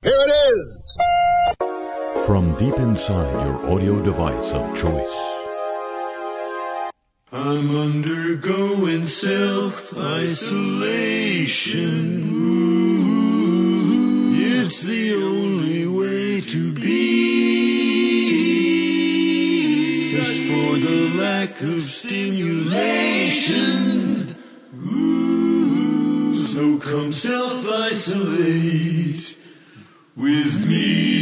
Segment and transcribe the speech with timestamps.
[0.00, 0.76] Here it is!
[2.24, 5.12] From deep inside your audio device of choice.
[7.32, 12.30] I'm undergoing self isolation.
[14.36, 17.08] It's the only way to be.
[20.12, 24.36] Just for the lack of stimulation.
[24.76, 29.37] Ooh, so come self isolate
[30.18, 31.17] with me.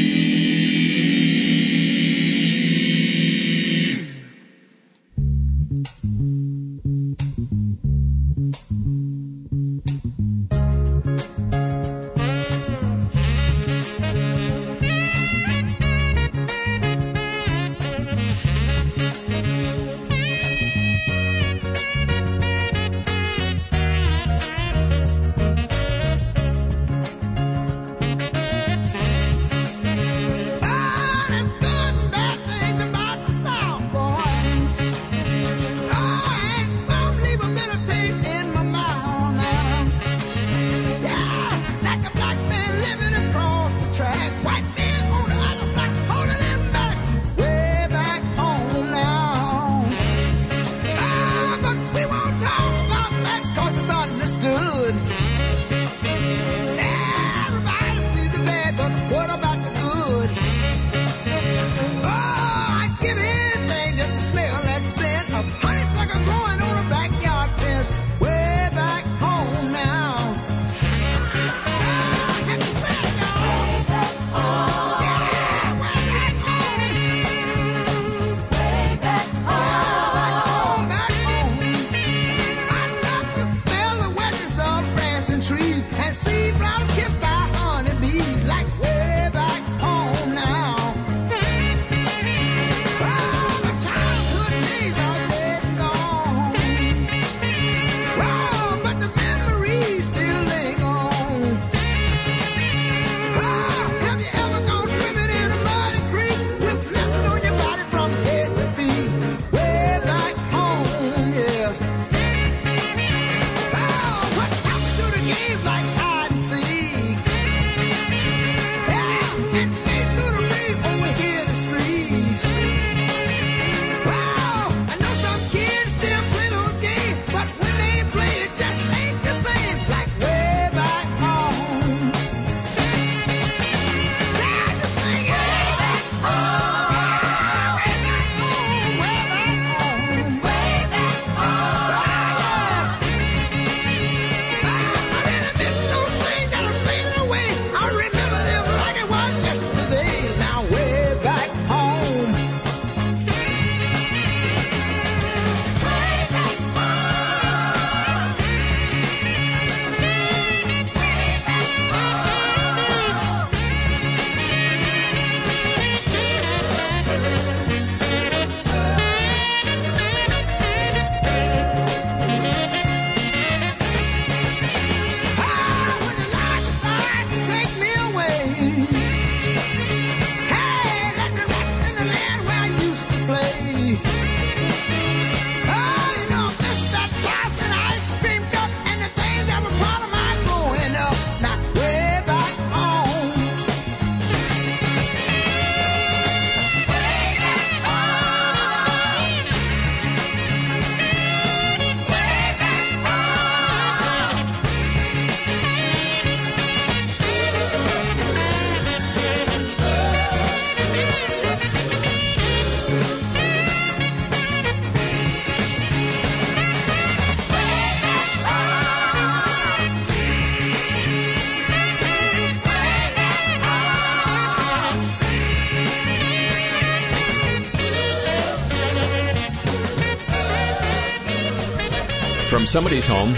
[232.77, 233.31] Somebody's home.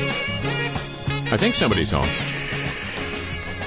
[1.33, 2.09] I think somebody's home.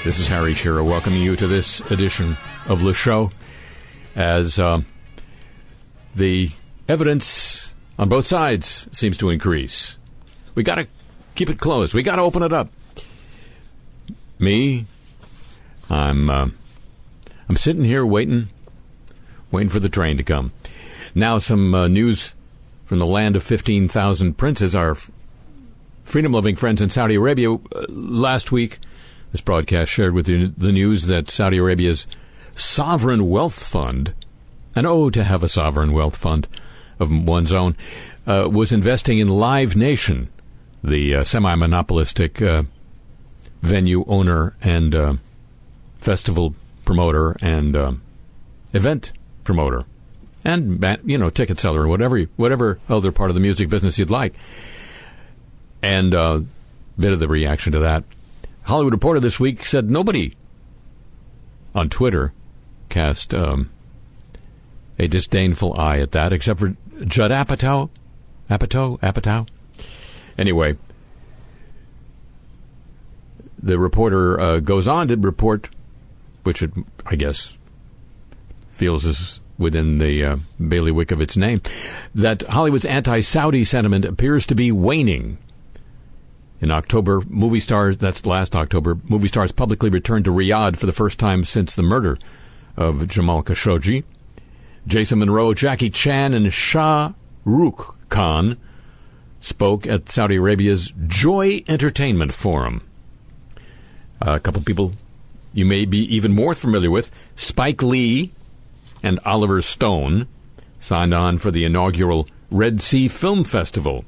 [0.03, 2.35] This is Harry Shearer welcoming you to this edition
[2.67, 3.31] of the show
[4.13, 4.81] as uh,
[6.13, 6.51] the
[6.89, 9.97] evidence on both sides seems to increase.
[10.55, 10.87] We got to
[11.35, 11.93] keep it closed.
[11.93, 12.67] We got to open it up.
[14.39, 14.85] Me,
[15.89, 16.49] I'm uh,
[17.47, 18.49] I'm sitting here waiting,
[19.51, 20.51] waiting for the train to come.
[21.15, 22.35] Now, some uh, news
[22.83, 24.75] from the land of fifteen thousand princes.
[24.75, 24.97] Our
[26.11, 28.79] freedom loving friends in Saudi Arabia uh, last week
[29.31, 32.05] This broadcast shared with you the news that Saudi Arabia's
[32.53, 34.13] sovereign wealth fund,
[34.75, 36.49] and oh, to have a sovereign wealth fund
[36.99, 37.77] of one's own,
[38.27, 40.27] uh, was investing in Live Nation,
[40.83, 42.63] the uh, semi monopolistic uh,
[43.61, 45.13] venue owner and uh,
[46.01, 47.93] festival promoter and uh,
[48.73, 49.13] event
[49.45, 49.85] promoter
[50.43, 54.33] and you know ticket seller whatever whatever other part of the music business you'd like
[55.81, 56.41] and a uh,
[56.97, 58.03] bit of the reaction to that.
[58.63, 60.33] Hollywood reporter this week said nobody
[61.73, 62.33] on twitter
[62.89, 63.69] cast um,
[64.99, 66.75] a disdainful eye at that except for
[67.05, 67.89] judd apatow.
[68.49, 68.99] Apatow?
[68.99, 69.47] Apatow?
[70.37, 70.77] Anyway
[73.63, 75.69] the reporter uh, goes on to report
[76.43, 76.71] which it,
[77.05, 77.55] i guess
[78.69, 80.37] feels is within the uh,
[80.67, 81.61] bailiwick of its name,
[82.15, 85.37] that Hollywood's anti Saudi sentiment appears to be waning.
[86.61, 90.91] In October, movie stars, that's last October, movie stars publicly returned to Riyadh for the
[90.91, 92.17] first time since the murder
[92.77, 94.03] of Jamal Khashoggi.
[94.85, 97.13] Jason Momoa, Jackie Chan, and Shah
[97.45, 98.57] Rukh Khan
[99.39, 102.83] spoke at Saudi Arabia's Joy Entertainment Forum.
[104.23, 104.93] Uh, a couple people
[105.53, 108.31] you may be even more familiar with Spike Lee
[109.01, 110.27] and Oliver Stone
[110.79, 114.05] signed on for the inaugural Red Sea Film Festival.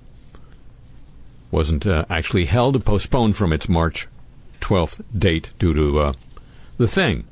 [1.53, 4.07] Wasn't uh, actually held, postponed from its March
[4.59, 6.13] 12th date due to uh,
[6.77, 7.25] the thing.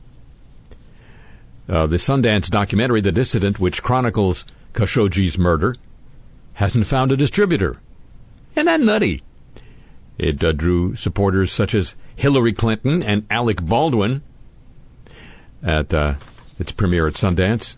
[1.67, 5.73] Uh, the Sundance documentary, The Dissident, which chronicles Khashoggi's murder,
[6.53, 7.81] hasn't found a distributor.
[8.53, 9.23] Isn't that nutty?
[10.19, 14.21] It uh, drew supporters such as Hillary Clinton and Alec Baldwin
[15.63, 16.13] at uh,
[16.59, 17.75] its premiere at Sundance.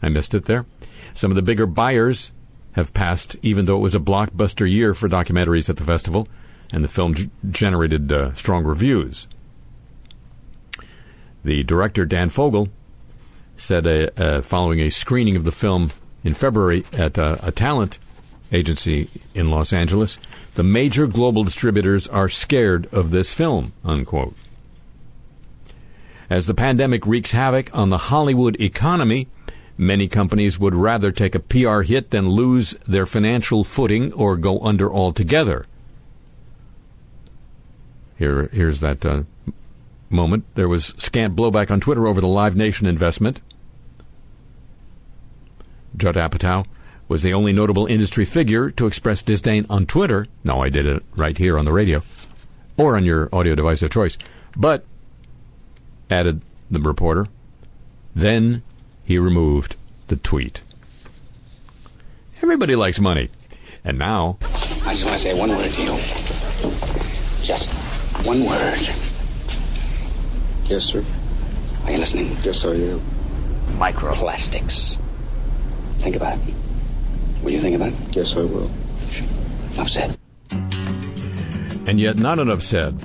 [0.00, 0.64] I missed it there.
[1.12, 2.32] Some of the bigger buyers
[2.72, 6.28] have passed, even though it was a blockbuster year for documentaries at the festival,
[6.72, 9.28] and the film g- generated uh, strong reviews.
[11.44, 12.68] The director, Dan Fogel,
[13.56, 15.90] said uh, following a screening of the film
[16.24, 17.98] in February at uh, a talent
[18.52, 20.18] agency in Los Angeles,
[20.54, 24.34] the major global distributors are scared of this film, unquote.
[26.30, 29.28] As the pandemic wreaks havoc on the Hollywood economy,
[29.76, 34.60] many companies would rather take a PR hit than lose their financial footing or go
[34.60, 35.64] under altogether.
[38.16, 39.22] Here, here's that uh,
[40.08, 40.44] moment.
[40.54, 43.40] There was scant blowback on Twitter over the Live Nation investment.
[45.96, 46.64] Judd Apatow
[47.08, 50.26] was the only notable industry figure to express disdain on Twitter.
[50.44, 52.02] No, I did it right here on the radio
[52.76, 54.16] or on your audio device of choice.
[54.56, 54.84] But
[56.10, 57.26] added the reporter.
[58.14, 58.62] Then
[59.04, 59.76] he removed
[60.08, 60.62] the tweet.
[62.42, 63.30] Everybody likes money.
[63.84, 64.38] And now.
[64.84, 65.98] I just want to say one word to you.
[67.42, 67.72] Just
[68.24, 68.78] one word.
[70.66, 71.04] Yes, sir.
[71.84, 72.36] Are you listening?
[72.42, 73.00] Yes, I am.
[73.78, 74.96] Microplastics.
[75.98, 76.54] Think about it.
[77.42, 78.16] Will you think about it?
[78.16, 78.70] Yes, I will.
[79.74, 80.16] Enough said.
[81.88, 82.96] And yet, not enough said.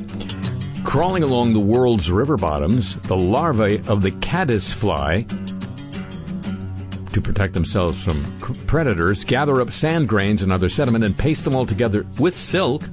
[0.83, 5.23] Crawling along the world's river bottoms, the larvae of the caddisfly,
[7.17, 8.21] to protect themselves from
[8.67, 12.83] predators, gather up sand grains and other sediment and paste them all together with silk,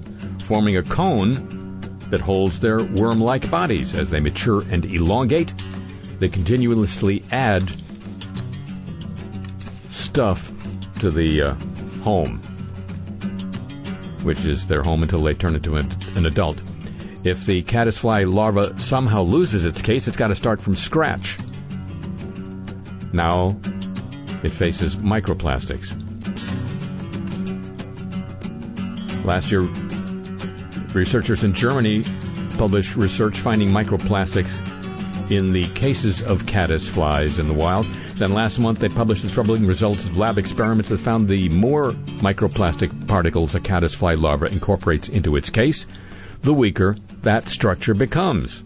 [0.42, 1.78] forming a cone
[2.08, 3.98] that holds their worm like bodies.
[3.98, 5.52] As they mature and elongate,
[6.20, 7.70] they continuously add
[9.90, 10.50] stuff
[11.00, 11.54] to the uh,
[12.00, 12.38] home,
[14.22, 16.62] which is their home until they turn into an adult.
[17.24, 21.36] If the caddisfly larva somehow loses its case, it's got to start from scratch.
[23.12, 23.60] Now
[24.44, 25.94] it faces microplastics.
[29.24, 29.63] Last year,
[30.94, 32.05] researchers in Germany
[32.58, 34.53] published research finding microplastics
[35.31, 37.86] in the cases of caddisflies in the wild.
[38.17, 41.93] Then last month, they published the troubling results of lab experiments that found the more
[42.20, 45.86] microplastic particles a caddisfly larva incorporates into its case,
[46.43, 48.65] the weaker that structure becomes.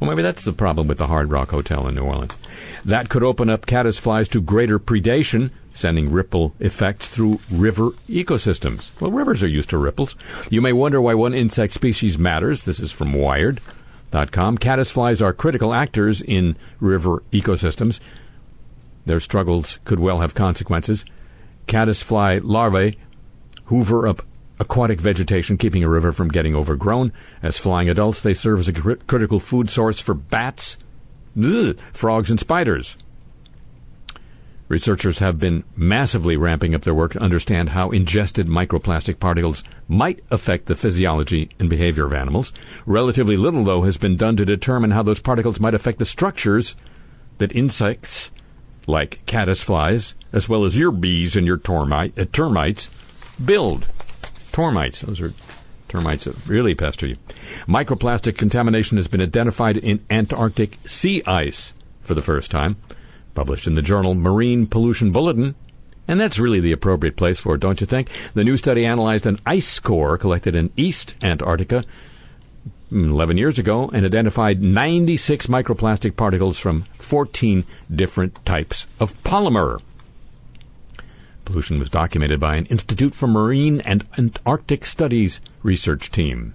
[0.00, 2.36] Well, maybe that's the problem with the Hard Rock Hotel in New Orleans.
[2.84, 8.92] That could open up caddisflies to greater predation, sending ripple effects through river ecosystems.
[9.00, 10.14] Well, rivers are used to ripples.
[10.50, 12.64] You may wonder why one insect species matters.
[12.64, 14.58] This is from Wired.com.
[14.58, 17.98] Caddisflies are critical actors in river ecosystems.
[19.04, 21.04] Their struggles could well have consequences.
[21.66, 22.98] Caddisfly larvae
[23.64, 24.22] hoover up
[24.60, 27.12] aquatic vegetation, keeping a river from getting overgrown.
[27.42, 30.78] As flying adults, they serve as a cr- critical food source for bats,
[31.42, 32.96] ugh, frogs, and spiders.
[34.68, 40.22] Researchers have been massively ramping up their work to understand how ingested microplastic particles might
[40.30, 42.52] affect the physiology and behavior of animals.
[42.84, 46.76] Relatively little, though, has been done to determine how those particles might affect the structures
[47.38, 48.30] that insects
[48.86, 52.90] like caddisflies, as well as your bees and your termite, uh, termites,
[53.42, 53.88] build.
[54.58, 55.32] Termites, those are
[55.86, 57.16] termites that really pester you.
[57.68, 61.72] Microplastic contamination has been identified in Antarctic sea ice
[62.02, 62.74] for the first time
[63.36, 65.54] published in the journal Marine Pollution Bulletin.
[66.08, 68.10] And that's really the appropriate place for it, don't you think?
[68.34, 71.84] The new study analyzed an ice core collected in East Antarctica
[72.90, 79.80] mm, 11 years ago and identified 96 microplastic particles from 14 different types of polymer.
[81.48, 86.52] Pollution was documented by an Institute for Marine and Antarctic Studies research team.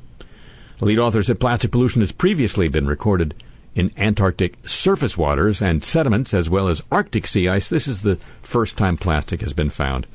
[0.78, 3.34] The lead author said plastic pollution has previously been recorded
[3.74, 7.70] in Antarctic surface waters and sediments, as well as Arctic sea ice.
[7.70, 10.06] This is the first time plastic has been found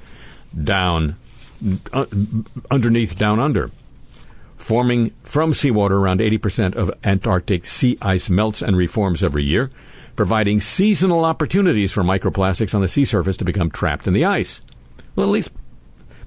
[0.63, 1.17] down
[1.93, 2.07] uh,
[2.71, 3.73] underneath down under.
[4.59, 9.73] Forming from seawater, around 80% of Antarctic sea ice melts and reforms every year,
[10.19, 14.61] providing seasonal opportunities for microplastics on the sea surface to become trapped in the ice.
[15.15, 15.53] Well, at least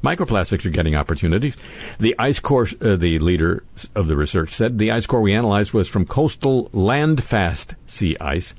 [0.01, 1.57] Microplastics are getting opportunities.
[2.00, 5.74] The ice core, uh, the leader of the research said, the ice core we analyzed
[5.74, 8.55] was from coastal land-fast sea ice,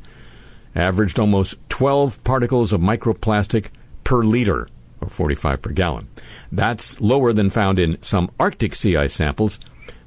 [0.77, 3.69] averaged almost 12 particles of microplastic
[4.05, 4.69] per liter,
[5.01, 6.09] or 45 per gallon.
[6.53, 9.59] That's lower than found in some Arctic sea ice samples.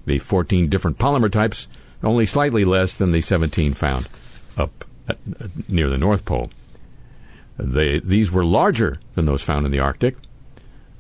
[0.06, 1.68] The 14 different polymer types,
[2.04, 4.08] only slightly less than the 17 found
[4.56, 4.86] up
[5.68, 6.50] near the North Pole.
[7.58, 10.18] They, these were larger than those found in the Arctic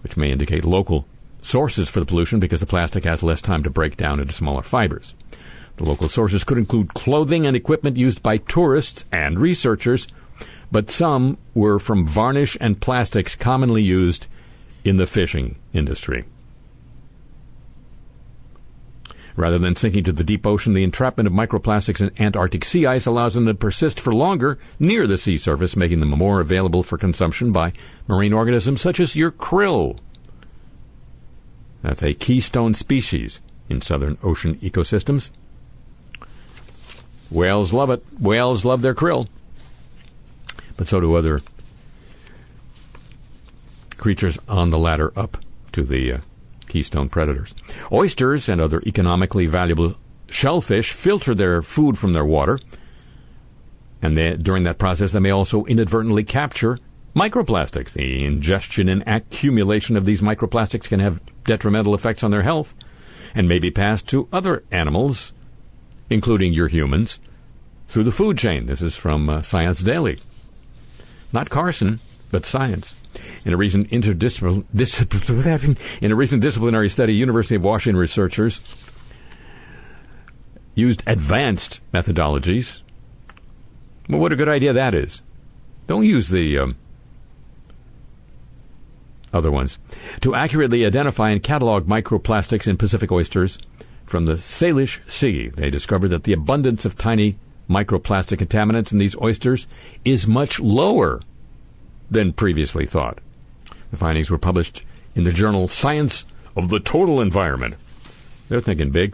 [0.06, 1.08] which may indicate local
[1.42, 4.62] sources for the pollution because the plastic has less time to break down into smaller
[4.62, 5.16] fibers.
[5.78, 10.08] The local sources could include clothing and equipment used by tourists and researchers,
[10.72, 14.28] but some were from varnish and plastics commonly used
[14.84, 16.26] in the fishing industry.
[19.36, 23.06] Rather than sinking to the deep ocean, the entrapment of microplastics in Antarctic sea ice
[23.06, 26.98] allows them to persist for longer near the sea surface, making them more available for
[26.98, 27.74] consumption by
[28.08, 29.98] marine organisms such as your krill.
[31.82, 35.32] That's a keystone species in southern ocean ecosystems.
[37.30, 38.04] Whales love it.
[38.20, 39.28] Whales love their krill.
[40.78, 41.42] But so do other
[43.98, 45.38] creatures on the ladder up
[45.72, 46.18] to the uh,
[46.76, 47.56] keystone predators.
[47.90, 49.96] Oysters and other economically valuable
[50.28, 52.60] shellfish filter their food from their water,
[54.02, 56.78] and they, during that process, they may also inadvertently capture
[57.16, 57.94] microplastics.
[57.94, 62.76] The ingestion and accumulation of these microplastics can have detrimental effects on their health
[63.34, 65.32] and may be passed to other animals,
[66.10, 67.20] including your humans,
[67.88, 68.66] through the food chain.
[68.66, 70.20] This is from uh, Science Daily.
[71.32, 72.02] Not Carson,
[72.32, 72.96] but Science.
[73.44, 78.62] In a recent interdisciplinary, in a recent disciplinary study, University of Washington researchers
[80.76, 82.82] used advanced methodologies.
[84.10, 85.22] Well, what a good idea that is.
[85.88, 86.76] Don't use the um,
[89.34, 89.80] other ones.
[90.22, 93.58] To accurately identify and catalog microplastics in Pacific oysters
[94.06, 97.38] from the Salish Sea, they discovered that the abundance of tiny
[97.70, 99.68] microplastic contaminants in these oysters
[100.04, 101.20] is much lower
[102.10, 103.20] than previously thought.
[103.96, 104.84] The findings were published
[105.16, 106.26] in the journal Science
[106.58, 107.76] of the Total Environment.
[108.50, 109.14] They're thinking big.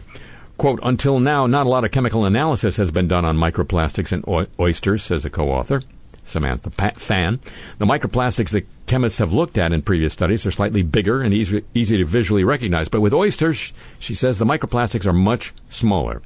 [0.58, 4.24] Quote, until now, not a lot of chemical analysis has been done on microplastics in
[4.58, 5.82] oysters, says a co author,
[6.24, 7.38] Samantha Phan.
[7.78, 11.62] The microplastics that chemists have looked at in previous studies are slightly bigger and easy,
[11.74, 12.88] easy to visually recognize.
[12.88, 16.22] But with oysters, she says the microplastics are much smaller.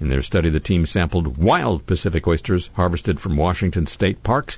[0.00, 4.56] In their study, the team sampled wild Pacific oysters harvested from Washington state parks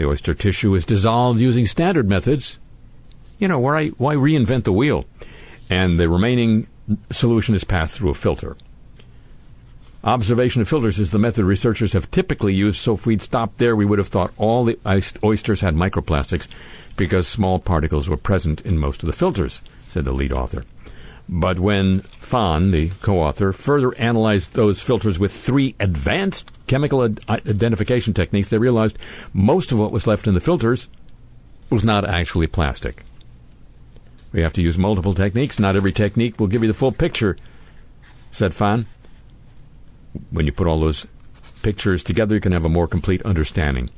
[0.00, 2.58] the oyster tissue is dissolved using standard methods.
[3.38, 5.04] You know, why, why reinvent the wheel?
[5.68, 6.68] And the remaining
[7.10, 8.56] solution is passed through a filter.
[10.02, 13.76] Observation of filters is the method researchers have typically used, so if we'd stopped there,
[13.76, 14.78] we would have thought all the
[15.22, 16.48] oysters had microplastics
[16.96, 20.64] because small particles were present in most of the filters, said the lead author.
[21.32, 27.20] But when Phan, the co author, further analyzed those filters with three advanced chemical ad-
[27.28, 28.98] identification techniques, they realized
[29.32, 30.88] most of what was left in the filters
[31.70, 33.04] was not actually plastic.
[34.32, 35.60] We have to use multiple techniques.
[35.60, 37.36] Not every technique will give you the full picture,
[38.32, 38.86] said Phan.
[40.30, 41.06] When you put all those
[41.62, 43.88] pictures together, you can have a more complete understanding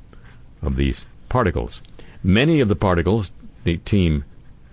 [0.60, 1.80] of these particles.
[2.22, 3.32] Many of the particles,
[3.64, 4.26] the team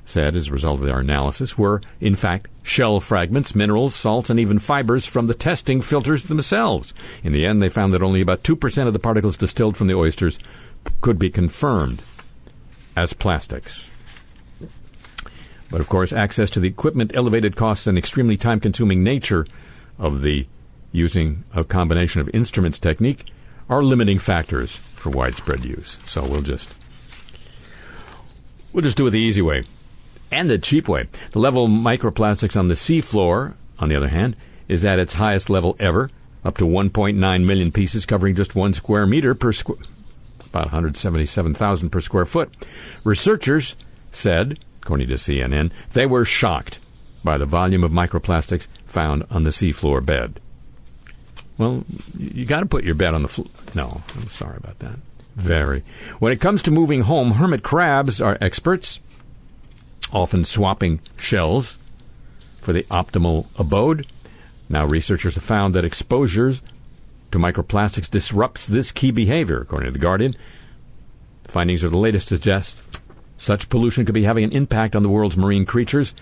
[0.09, 4.39] said as a result of their analysis were, in fact, shell fragments, minerals, salts, and
[4.39, 6.93] even fibers from the testing filters themselves.
[7.23, 9.95] In the end, they found that only about 2% of the particles distilled from the
[9.95, 10.39] oysters
[11.01, 12.01] could be confirmed
[12.97, 13.91] as plastics.
[15.69, 19.45] But of course, access to the equipment, elevated costs, and extremely time consuming nature
[19.99, 20.47] of the
[20.91, 23.25] using a combination of instruments technique
[23.69, 25.99] are limiting factors for widespread use.
[26.05, 26.73] So we'll just
[28.73, 29.63] we'll just do it the easy way
[30.31, 31.07] and the cheap way.
[31.31, 34.35] The level of microplastics on the seafloor, on the other hand,
[34.67, 36.09] is at its highest level ever,
[36.43, 39.77] up to 1.9 million pieces covering just one square meter per square
[40.49, 42.51] about 177,000 per square foot.
[43.03, 43.75] Researchers
[44.11, 46.79] said, according to CNN, they were shocked
[47.23, 50.39] by the volume of microplastics found on the seafloor bed.
[51.57, 51.83] Well,
[52.17, 53.47] you got to put your bed on the floor.
[53.75, 54.97] No, I'm sorry about that.
[55.35, 55.83] Very.
[56.19, 58.99] When it comes to moving home, hermit crabs are experts,
[60.11, 61.77] often swapping shells
[62.61, 64.07] for the optimal abode.
[64.69, 66.61] Now, researchers have found that exposures
[67.31, 70.35] to microplastics disrupts this key behavior, according to The Guardian.
[71.43, 72.81] The findings are the latest to suggest
[73.37, 76.13] such pollution could be having an impact on the world's marine creatures.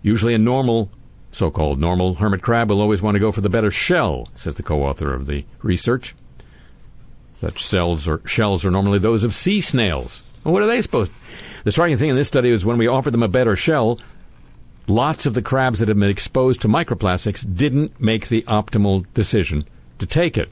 [0.00, 0.90] Usually a normal,
[1.32, 4.62] so-called normal hermit crab will always want to go for the better shell, says the
[4.62, 6.14] co-author of the research.
[7.40, 10.22] Such cells or shells are normally those of sea snails.
[10.44, 11.18] Well, what are they supposed to?
[11.64, 14.00] The striking thing in this study was when we offered them a better shell,
[14.86, 19.64] lots of the crabs that had been exposed to microplastics didn't make the optimal decision
[19.98, 20.50] to take it.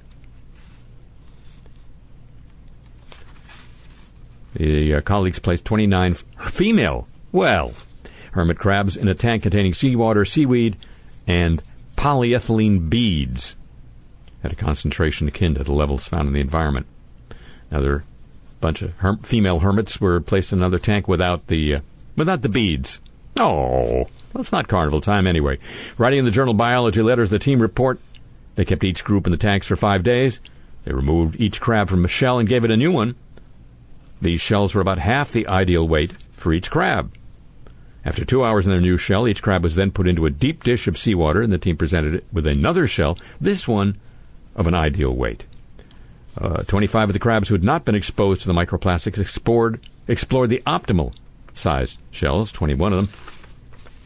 [4.54, 7.72] The uh, colleagues placed 29 f- female, well,
[8.32, 10.76] hermit crabs in a tank containing seawater, seaweed,
[11.26, 11.62] and
[11.96, 13.56] polyethylene beads
[14.42, 16.86] at a concentration akin to the levels found in the environment.
[17.70, 18.04] Another
[18.60, 21.80] bunch of her- female hermits were placed in another tank without the uh,
[22.16, 23.00] without the beads.
[23.38, 25.58] Oh, it's not carnival time anyway.
[25.98, 27.98] Writing in the journal Biology Letters, the team report
[28.56, 30.40] they kept each group in the tanks for five days.
[30.82, 33.14] They removed each crab from a shell and gave it a new one.
[34.20, 37.12] These shells were about half the ideal weight for each crab.
[38.04, 40.64] After two hours in their new shell, each crab was then put into a deep
[40.64, 43.96] dish of seawater, and the team presented it with another shell, this one
[44.54, 45.44] of an ideal weight.
[46.38, 50.48] Uh, 25 of the crabs who had not been exposed to the microplastics explored, explored
[50.48, 51.12] the optimal
[51.54, 53.20] sized shells, 21 of them,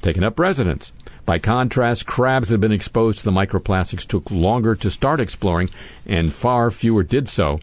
[0.03, 0.93] taking up residence.
[1.27, 5.71] By contrast, crabs that had been exposed to the microplastics took longer to start exploring,
[6.07, 7.61] and far fewer did so,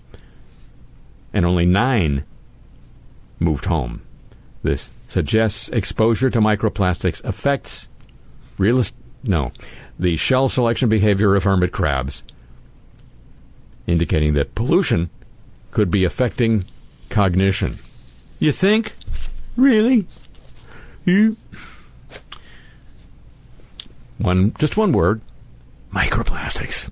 [1.33, 2.23] and only nine
[3.39, 4.01] moved home.
[4.63, 7.87] This suggests exposure to microplastics affects
[8.57, 9.51] realist no
[9.99, 12.23] the shell selection behavior of hermit crabs,
[13.91, 15.09] indicating that pollution
[15.71, 16.65] could be affecting
[17.09, 17.77] cognition.
[18.39, 18.93] You think?
[19.55, 20.07] Really?
[21.05, 21.37] You?
[24.17, 25.21] One, just one word:
[25.93, 26.89] microplastics.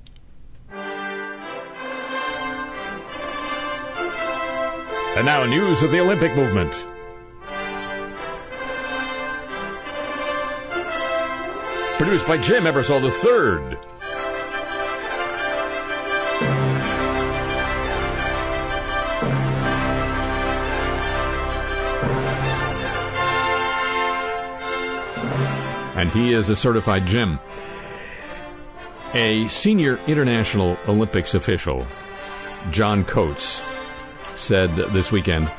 [5.18, 6.72] And now, news of the Olympic movement.
[11.98, 13.78] Produced by Jim Ebersol III.
[26.00, 27.42] And he is a certified gym.
[29.14, 31.86] A senior International Olympics official,
[32.72, 33.62] John Coates,
[34.34, 35.52] said this weekend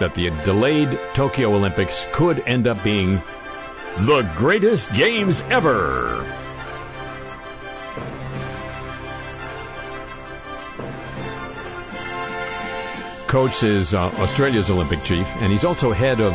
[0.00, 3.22] that the delayed Tokyo Olympics could end up being
[3.98, 6.26] the greatest games ever.
[13.28, 16.32] Coates is uh, Australia's Olympic chief, and he's also head of.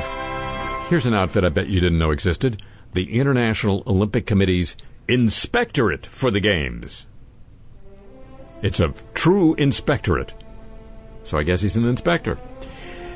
[0.87, 4.75] Here's an outfit I bet you didn't know existed the International Olympic Committee's
[5.07, 7.07] Inspectorate for the Games.
[8.61, 10.33] It's a true inspectorate.
[11.23, 12.37] So I guess he's an inspector.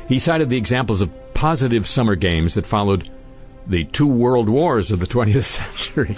[0.08, 3.10] He cited the examples of positive summer games that followed
[3.68, 6.18] the two world wars of the 20th century.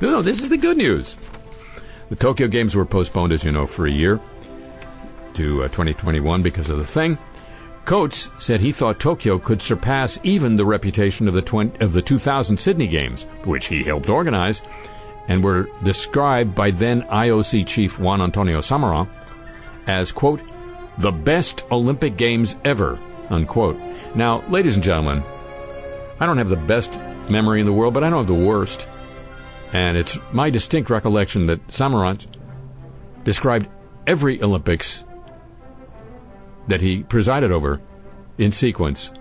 [0.00, 1.16] no, no, this is the good news.
[2.08, 4.20] The Tokyo Games were postponed, as you know, for a year
[5.34, 7.18] to uh, 2021 because of the thing.
[7.86, 12.02] Coates said he thought Tokyo could surpass even the reputation of the 20, of the
[12.02, 14.60] 2000 Sydney Games, which he helped organize,
[15.28, 19.08] and were described by then IOC chief Juan Antonio Samaranch
[19.86, 20.42] as quote
[20.98, 22.98] the best Olympic Games ever
[23.30, 23.76] unquote.
[24.14, 25.22] Now, ladies and gentlemen,
[26.20, 28.86] I don't have the best memory in the world, but I don't have the worst.
[29.72, 32.26] And it's my distinct recollection that Samaranch
[33.24, 33.68] described
[34.06, 35.04] every Olympics
[36.68, 37.80] that he presided over
[38.38, 39.12] in sequence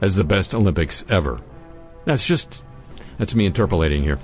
[0.00, 1.40] as the best Olympics ever.
[2.04, 2.64] That's just,
[3.18, 4.18] that's me interpolating here.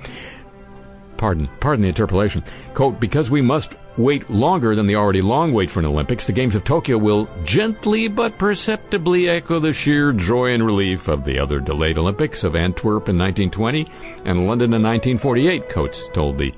[1.16, 2.44] Pardon, pardon the interpolation.
[2.74, 6.32] Quote, because we must wait longer than the already long wait for an Olympics, the
[6.32, 11.38] Games of Tokyo will gently but perceptibly echo the sheer joy and relief of the
[11.38, 13.86] other delayed Olympics of Antwerp in 1920
[14.24, 16.52] and London in 1948, Coates told the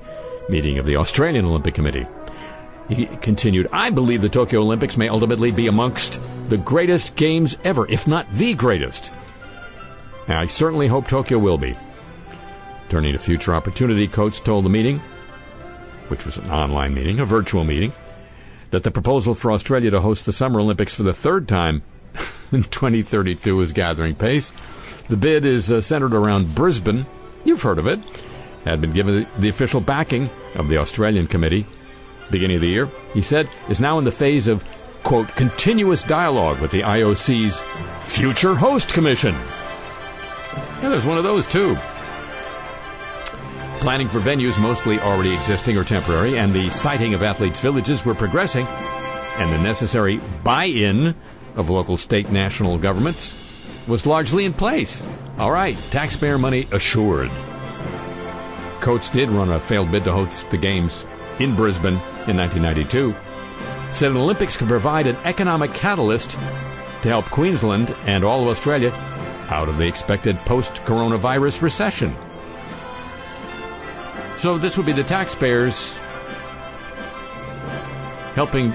[0.49, 2.05] meeting of the Australian Olympic Committee.
[2.89, 7.87] He continued, I believe the Tokyo Olympics may ultimately be amongst the greatest games ever,
[7.87, 9.11] if not the greatest.
[10.27, 11.77] I certainly hope Tokyo will be.
[12.89, 14.99] Turning to future opportunity, Coates told the meeting,
[16.07, 17.93] which was an online meeting, a virtual meeting,
[18.71, 21.83] that the proposal for Australia to host the Summer Olympics for the third time
[22.51, 24.51] in 2032 is gathering pace.
[25.09, 27.05] The bid is uh, centered around Brisbane.
[27.45, 27.99] You've heard of it.
[28.65, 31.65] Had been given the official backing of the Australian committee
[32.31, 32.89] beginning of the year.
[33.13, 34.63] He said is now in the phase of
[35.03, 37.63] quote continuous dialogue with the IOC's
[38.01, 39.33] future host commission.
[40.81, 41.75] Yeah, there's one of those too.
[43.81, 48.15] Planning for venues mostly already existing or temporary, and the siting of athletes' villages were
[48.15, 51.15] progressing, and the necessary buy in
[51.55, 53.35] of local, state, national governments
[53.87, 55.05] was largely in place.
[55.37, 57.31] All right, taxpayer money assured.
[58.81, 61.05] Coates did run a failed bid to host the Games
[61.39, 63.15] in Brisbane in 1992.
[63.91, 66.31] Said an Olympics could provide an economic catalyst
[67.01, 68.91] to help Queensland and all of Australia
[69.49, 72.15] out of the expected post coronavirus recession.
[74.37, 75.93] So this would be the taxpayers
[78.35, 78.73] helping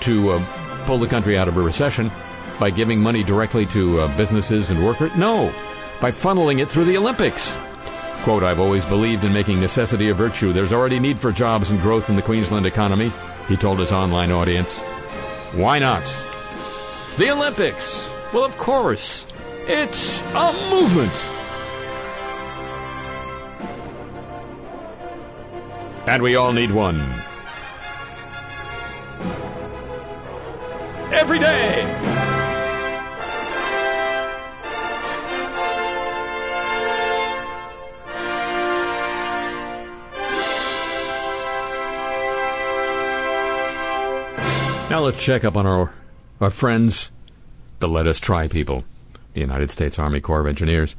[0.00, 2.12] to uh, pull the country out of a recession
[2.60, 5.14] by giving money directly to uh, businesses and workers?
[5.16, 5.52] No,
[6.00, 7.56] by funneling it through the Olympics.
[8.24, 10.54] Quote, I've always believed in making necessity a virtue.
[10.54, 13.12] There's already need for jobs and growth in the Queensland economy,
[13.48, 14.80] he told his online audience.
[15.52, 16.02] Why not?
[17.18, 18.10] The Olympics!
[18.32, 19.26] Well, of course.
[19.66, 21.12] It's a movement.
[26.08, 27.00] And we all need one.
[31.12, 32.23] Every day!
[44.94, 45.92] Now let's check up on our,
[46.40, 47.10] our friends,
[47.80, 48.84] the Let Us Try people,
[49.32, 50.94] the United States Army Corps of Engineers.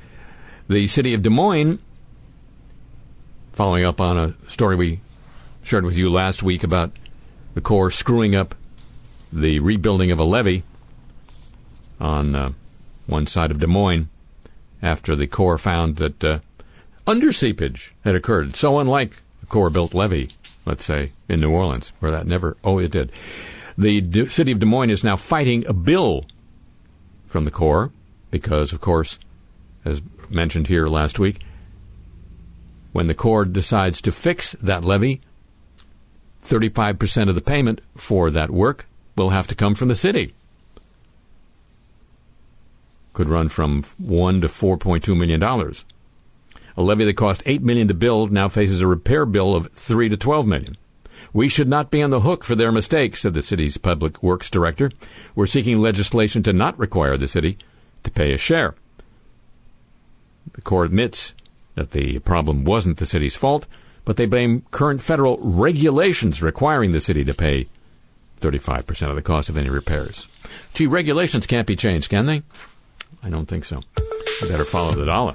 [0.67, 1.79] The city of Des Moines
[3.53, 4.99] following up on a story we
[5.63, 6.91] shared with you last week about
[7.53, 8.53] the Corps screwing up
[9.31, 10.63] the rebuilding of a levee
[11.97, 12.51] on uh,
[13.07, 14.09] one side of Des Moines
[14.81, 16.39] after the Corps found that uh,
[17.07, 18.57] underseepage had occurred.
[18.57, 20.31] So unlike the Corps built levee,
[20.65, 23.09] let's say, in New Orleans, where that never, oh, it did.
[23.77, 26.25] The D- city of Des Moines is now fighting a bill
[27.27, 27.91] from the Corps
[28.31, 29.19] because, of course,
[29.83, 31.41] as mentioned here last week,
[32.93, 35.19] when the Corps decides to fix that levee,
[36.41, 40.33] 35% of the payment for that work will have to come from the city.
[43.13, 45.85] Could run from 1 to 4.2 million dollars.
[46.77, 50.09] A levee that cost 8 million to build now faces a repair bill of 3
[50.09, 50.77] to 12 million.
[51.35, 54.49] We should not be on the hook for their mistakes, said the city's public works
[54.49, 54.89] director.
[55.35, 57.57] We're seeking legislation to not require the city
[58.05, 58.73] to pay a share.
[60.53, 61.33] The Corps admits
[61.75, 63.67] that the problem wasn't the city's fault,
[64.05, 67.67] but they blame current federal regulations requiring the city to pay
[68.39, 70.29] 35% of the cost of any repairs.
[70.73, 72.43] Gee, regulations can't be changed, can they?
[73.21, 73.81] I don't think so.
[74.41, 75.33] You better follow the dollar.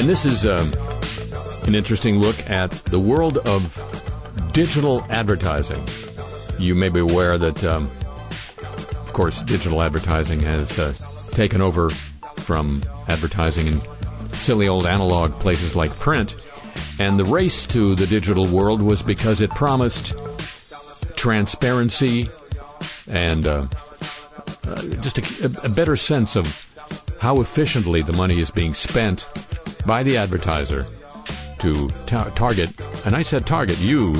[0.00, 0.72] And this is um,
[1.66, 3.78] an interesting look at the world of
[4.54, 5.86] digital advertising.
[6.58, 7.90] You may be aware that, um,
[8.92, 10.94] of course, digital advertising has uh,
[11.34, 11.90] taken over
[12.38, 13.78] from advertising in
[14.32, 16.34] silly old analog places like print.
[16.98, 20.14] And the race to the digital world was because it promised
[21.14, 22.30] transparency
[23.06, 23.66] and uh,
[24.66, 26.66] uh, just a, a better sense of
[27.20, 29.28] how efficiently the money is being spent
[29.86, 30.86] by the advertiser
[31.58, 32.70] to ta- target,
[33.04, 34.12] and I said target you,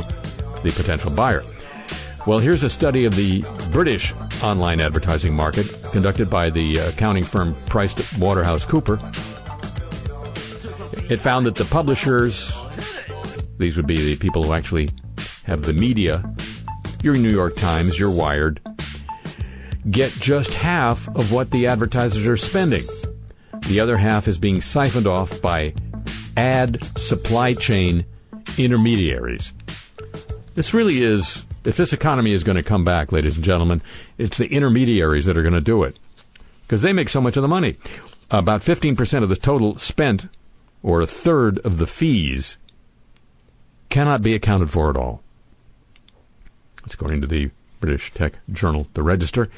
[0.62, 1.42] the potential buyer.
[2.26, 7.24] Well, here's a study of the British online advertising market conducted by the uh, accounting
[7.24, 8.96] firm Price Waterhouse Cooper.
[11.08, 12.54] It found that the publishers,
[13.58, 14.90] these would be the people who actually
[15.44, 16.22] have the media,
[17.02, 18.60] your New York Times, your Wired,
[19.90, 22.82] get just half of what the advertisers are spending.
[23.68, 25.74] The other half is being siphoned off by
[26.36, 28.04] ad supply chain
[28.58, 29.52] intermediaries.
[30.54, 33.80] This really is, if this economy is going to come back, ladies and gentlemen,
[34.18, 35.98] it's the intermediaries that are going to do it
[36.62, 37.76] because they make so much of the money.
[38.30, 40.28] About 15% of the total spent,
[40.82, 42.58] or a third of the fees,
[43.88, 45.20] cannot be accounted for at all.
[46.82, 49.50] That's according to the British tech journal, The Register.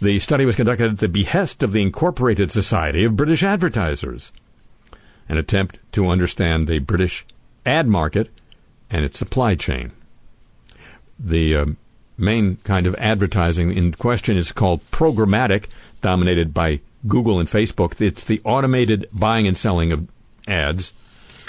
[0.00, 4.30] The study was conducted at the behest of the Incorporated Society of British Advertisers,
[5.26, 7.24] an attempt to understand the British
[7.64, 8.28] ad market
[8.90, 9.92] and its supply chain.
[11.18, 11.66] The uh,
[12.18, 15.68] main kind of advertising in question is called programmatic,
[16.02, 17.98] dominated by Google and Facebook.
[17.98, 20.06] It's the automated buying and selling of
[20.46, 20.92] ads,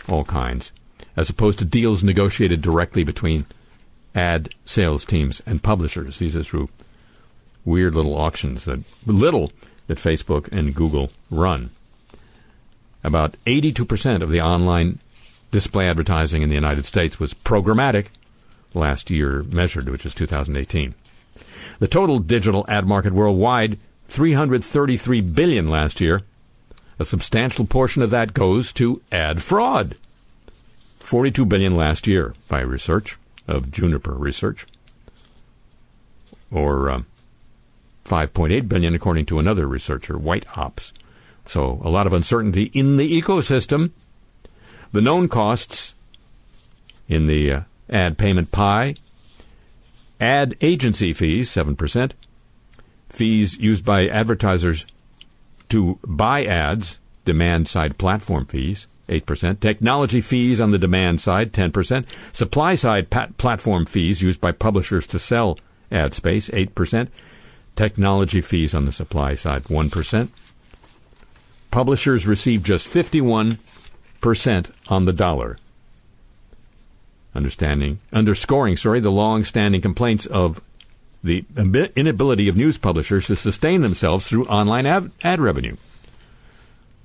[0.08, 0.72] all kinds,
[1.18, 3.46] as opposed to deals negotiated directly between
[4.16, 6.20] ad sales teams and publishers.
[6.20, 6.70] These are through
[7.68, 9.52] weird little auctions that little
[9.88, 11.70] that Facebook and Google run.
[13.04, 15.00] About 82% of the online
[15.52, 18.08] display advertising in the United States was programmatic
[18.74, 20.96] last year measured, which is 2018.
[21.80, 23.78] The total digital ad market worldwide
[24.08, 26.22] 333 billion last year.
[27.00, 29.96] A substantial portion of that goes to ad fraud.
[31.00, 34.66] 42 billion last year by research of Juniper Research,
[36.52, 37.06] or um,
[38.08, 40.94] 5.8 billion according to another researcher, White Ops.
[41.46, 43.92] So a lot of uncertainty in the ecosystem.
[44.92, 45.94] The known costs
[47.08, 48.96] in the uh, ad payment pie,
[50.20, 52.12] ad agency fees, 7%,
[53.10, 54.86] fees used by advertisers
[55.70, 62.06] to buy ads, demand side platform fees, 8%, technology fees on the demand side, 10%,
[62.32, 65.58] supply side pat- platform fees used by publishers to sell
[65.92, 67.08] ad space, 8%,
[67.78, 70.30] technology fees on the supply side, 1%.
[71.72, 75.58] Publishers receive just 51% on the dollar.
[77.36, 80.60] Understanding, underscoring, sorry, the long-standing complaints of
[81.24, 81.46] the
[81.96, 85.76] inability of news publishers to sustain themselves through online ad, ad revenue.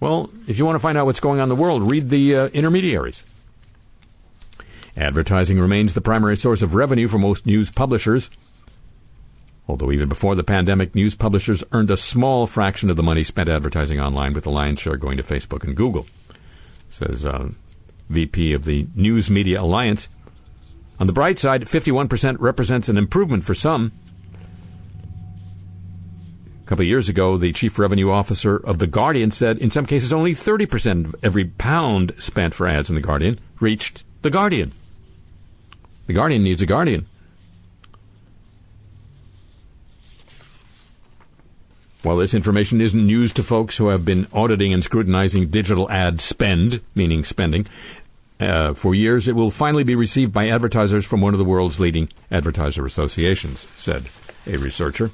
[0.00, 2.36] Well, if you want to find out what's going on in the world, read the
[2.36, 3.24] uh, intermediaries.
[4.96, 8.30] Advertising remains the primary source of revenue for most news publishers.
[9.68, 13.48] Although even before the pandemic, news publishers earned a small fraction of the money spent
[13.48, 16.06] advertising online, with the lion's share going to Facebook and Google,
[16.88, 17.48] says uh,
[18.10, 20.08] VP of the News Media Alliance.
[20.98, 23.92] On the bright side, 51% represents an improvement for some.
[26.62, 29.86] A couple of years ago, the chief revenue officer of The Guardian said in some
[29.86, 34.72] cases only 30% of every pound spent for ads in The Guardian reached The Guardian.
[36.06, 37.06] The Guardian needs a Guardian.
[42.02, 46.20] While this information isn't news to folks who have been auditing and scrutinizing digital ad
[46.20, 47.66] spend, meaning spending,
[48.40, 51.78] uh, for years, it will finally be received by advertisers from one of the world's
[51.78, 54.04] leading advertiser associations, said
[54.46, 55.12] a researcher.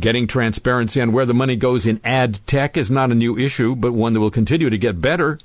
[0.00, 3.76] Getting transparency on where the money goes in ad tech is not a new issue,
[3.76, 5.38] but one that will continue to get better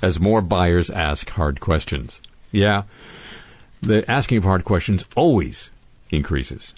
[0.00, 2.22] as more buyers ask hard questions.
[2.50, 2.84] Yeah,
[3.82, 5.70] the asking of hard questions always
[6.10, 6.72] increases.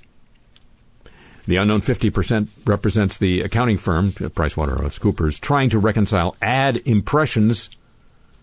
[1.50, 7.70] The unknown 50% represents the accounting firm, uh, PricewaterhouseCoopers, trying to reconcile ad impressions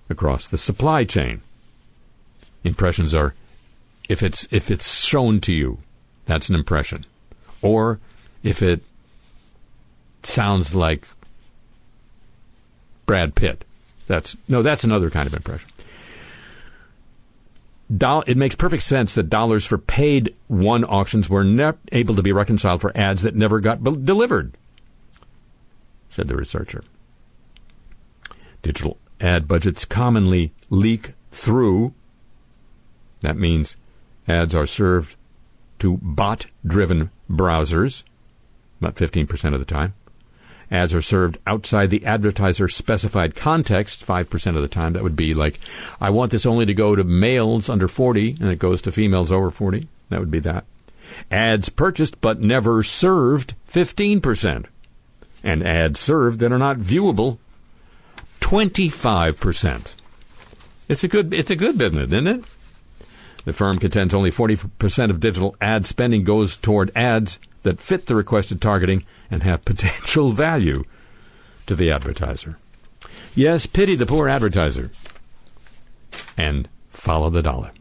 [0.09, 1.39] across the supply chain.
[2.65, 3.33] Impressions are
[4.09, 5.77] if it's if it's shown to you,
[6.25, 7.05] that's an impression.
[7.61, 8.01] Or
[8.43, 8.83] if it
[10.23, 11.07] sounds like
[13.05, 13.63] Brad Pitt.
[14.07, 15.69] That's no, that's another kind of impression.
[17.95, 22.21] Do- it makes perfect sense that dollars for paid one auctions were not able to
[22.21, 24.57] be reconciled for ads that never got be- delivered,
[26.09, 26.83] said the researcher.
[28.61, 31.93] Digital ad budgets commonly leak through.
[33.21, 33.77] That means
[34.27, 35.15] ads are served
[35.79, 38.03] to bot driven browsers,
[38.81, 39.93] about 15% of the time.
[40.69, 44.93] Ads are served outside the advertiser specified context, 5% of the time.
[44.93, 45.59] That would be like,
[46.01, 49.31] I want this only to go to males under 40, and it goes to females
[49.31, 49.87] over 40.
[50.09, 50.65] That would be that.
[51.31, 54.65] Ads purchased but never served, 15%.
[55.43, 57.37] And ads served that are not viewable,
[58.41, 59.93] 25%.
[60.89, 62.43] It's a good it's a good business, isn't it?
[63.43, 68.15] The firm contends only 40% of digital ad spending goes toward ads that fit the
[68.15, 70.83] requested targeting and have potential value
[71.65, 72.57] to the advertiser.
[73.35, 74.91] Yes, pity the poor advertiser.
[76.37, 77.71] And follow the dollar.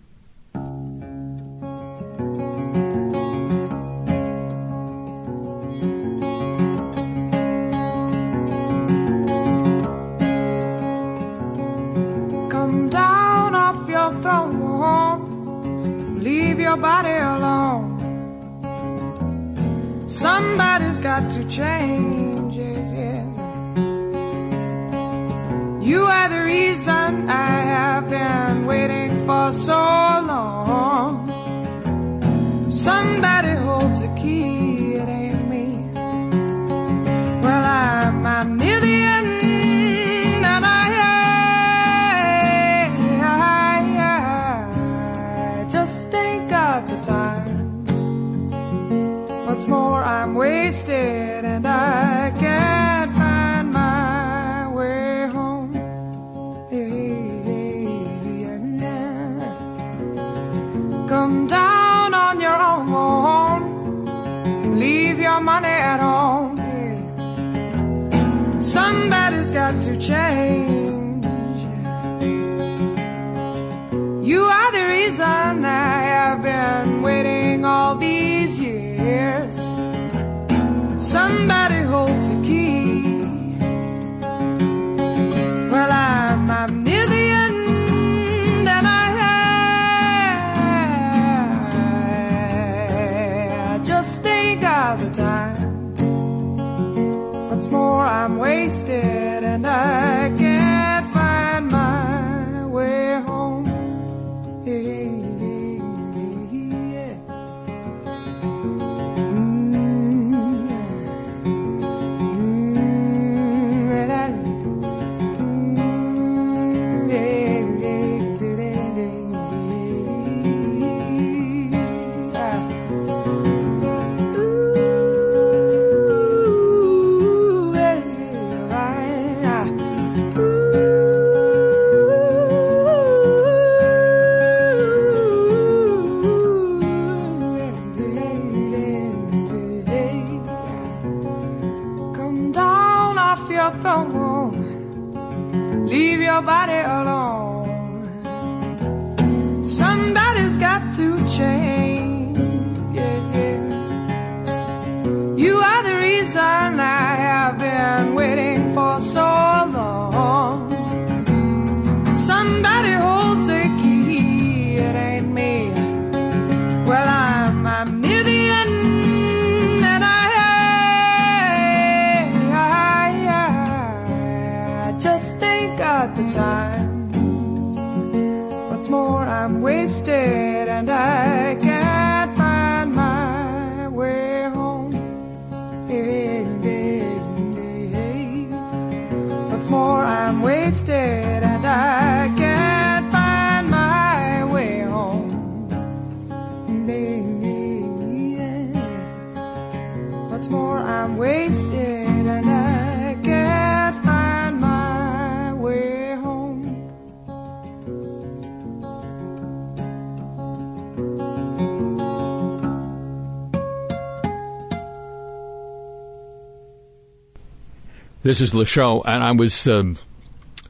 [218.27, 219.99] This is show, and I was um,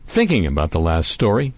[0.07, 1.55] thinking about the last story,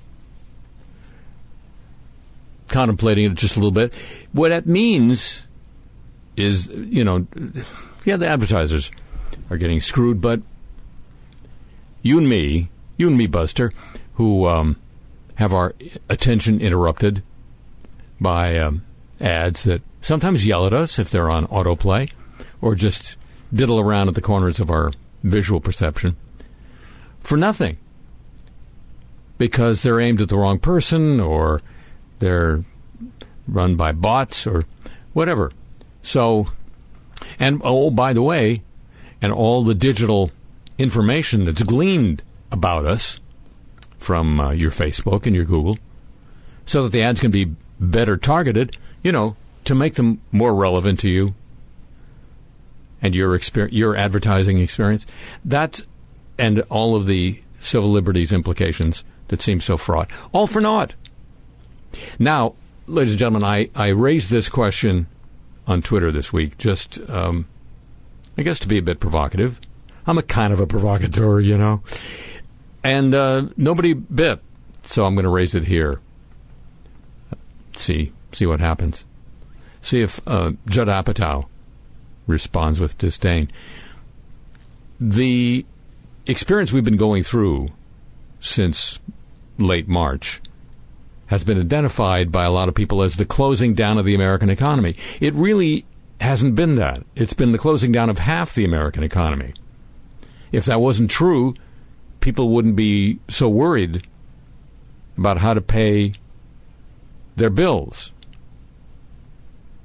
[2.69, 3.93] contemplating it just a little bit.
[4.31, 5.45] What that means
[6.37, 7.27] is, you know,
[8.05, 8.93] yeah, the advertisers
[9.51, 10.41] are getting screwed, but
[12.03, 13.73] you and me, you and me, Buster,
[14.15, 14.77] who um,
[15.35, 15.75] have our
[16.09, 17.25] attention interrupted
[18.21, 18.85] by um,
[19.21, 22.09] ads that sometimes yell at us if they're on autoplay
[22.61, 23.17] or just
[23.53, 26.17] diddle around at the corners of our visual perception
[27.21, 27.77] for nothing
[29.37, 31.61] because they're aimed at the wrong person or
[32.19, 32.65] they're
[33.47, 34.65] run by bots or
[35.13, 35.51] whatever.
[36.03, 36.49] So,
[37.39, 38.63] and oh, by the way,
[39.23, 40.31] and all the digital
[40.77, 43.21] information that's gleaned about us
[43.99, 45.79] from uh, your Facebook and your Google
[46.67, 51.01] so that the ads can be better targeted, you know, to make them more relevant
[51.01, 51.35] to you
[53.03, 55.07] and your exper- your advertising experience.
[55.45, 55.83] That
[56.39, 60.11] and all of the civil liberties implications that seem so fraught.
[60.33, 60.95] All for naught.
[62.19, 62.55] Now,
[62.87, 65.07] ladies and gentlemen, I, I raised this question
[65.67, 67.47] on Twitter this week, just, um,
[68.37, 69.61] I guess, to be a bit provocative.
[70.07, 71.83] I'm a kind of a provocateur, you know.
[72.83, 74.41] And uh, nobody bit,
[74.83, 76.01] so I'm going to raise it here.
[77.75, 79.05] See, see what happens.
[79.83, 81.47] See if uh, Judd Apatow
[82.29, 83.51] responds with disdain.
[85.01, 85.67] The
[86.27, 87.69] experience we've been going through
[88.39, 89.01] since
[89.59, 90.41] late March
[91.27, 94.51] has been identified by a lot of people as the closing down of the American
[94.51, 94.95] economy.
[95.21, 95.85] It really
[96.21, 97.03] hasn't been that.
[97.17, 99.55] It's been the closing down of half the American economy.
[100.53, 101.55] If that wasn't true,
[102.21, 104.07] people wouldn't be so worried
[105.17, 106.15] about how to pay
[107.37, 108.13] their bills.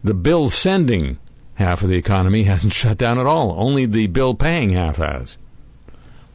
[0.03, 1.17] The bill sending
[1.55, 3.55] half of the economy hasn't shut down at all.
[3.57, 5.37] Only the bill paying half has.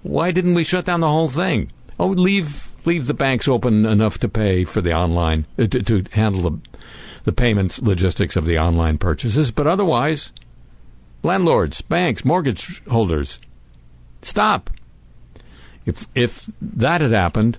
[0.02, 1.70] Why didn't we shut down the whole thing?
[1.98, 6.04] Oh, leave leave the banks open enough to pay for the online uh, to, to
[6.12, 6.58] handle the
[7.24, 10.32] the payments logistics of the online purchases, but otherwise,
[11.22, 13.38] landlords, banks, mortgage holders,
[14.22, 14.70] stop.
[15.84, 17.58] If if that had happened,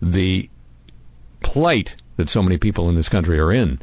[0.00, 0.50] the
[1.40, 3.80] plight that so many people in this country are in,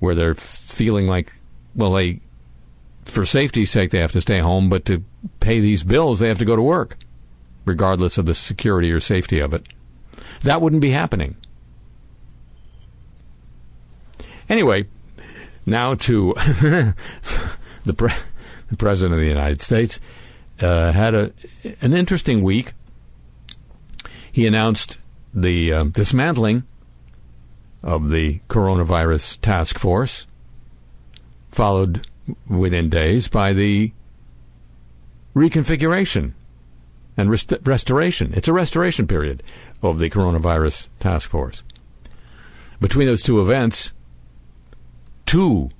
[0.00, 1.32] where they're feeling like,
[1.74, 2.20] well, they
[3.04, 5.02] for safety's sake they have to stay home, but to
[5.40, 6.96] pay these bills they have to go to work
[7.64, 9.66] regardless of the security or safety of it.
[10.42, 11.36] That wouldn't be happening.
[14.48, 14.86] Anyway,
[15.64, 16.34] now to
[17.84, 18.12] the, pre-
[18.70, 20.00] the President of the United States
[20.60, 21.32] uh, had a
[21.80, 22.74] an interesting week.
[24.30, 24.98] He announced
[25.32, 26.64] the uh, dismantling
[27.82, 30.26] of the coronavirus task force,
[31.50, 32.06] followed
[32.48, 33.92] within days by the
[35.34, 36.32] reconfiguration
[37.16, 38.32] and rest- restoration.
[38.34, 39.42] It's a restoration period
[39.82, 41.62] of the coronavirus task force.
[42.80, 43.92] Between those two events,
[45.26, 45.70] two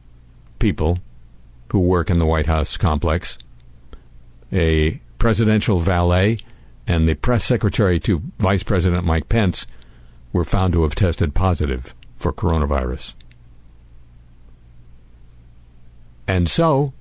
[0.59, 0.99] people
[1.71, 3.39] who work in the White House complex,
[4.53, 6.39] a presidential valet
[6.87, 9.67] and the press secretary to Vice President Mike Pence,
[10.33, 13.15] were found to have tested positive for coronavirus.
[16.27, 16.93] And so,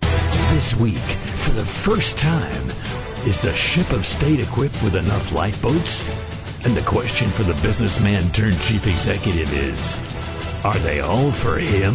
[0.00, 2.68] this week, for the first time,
[3.26, 6.06] is the ship of state equipped with enough lifeboats?
[6.64, 9.96] And the question for the businessman turned chief executive is
[10.64, 11.94] Are they all for him?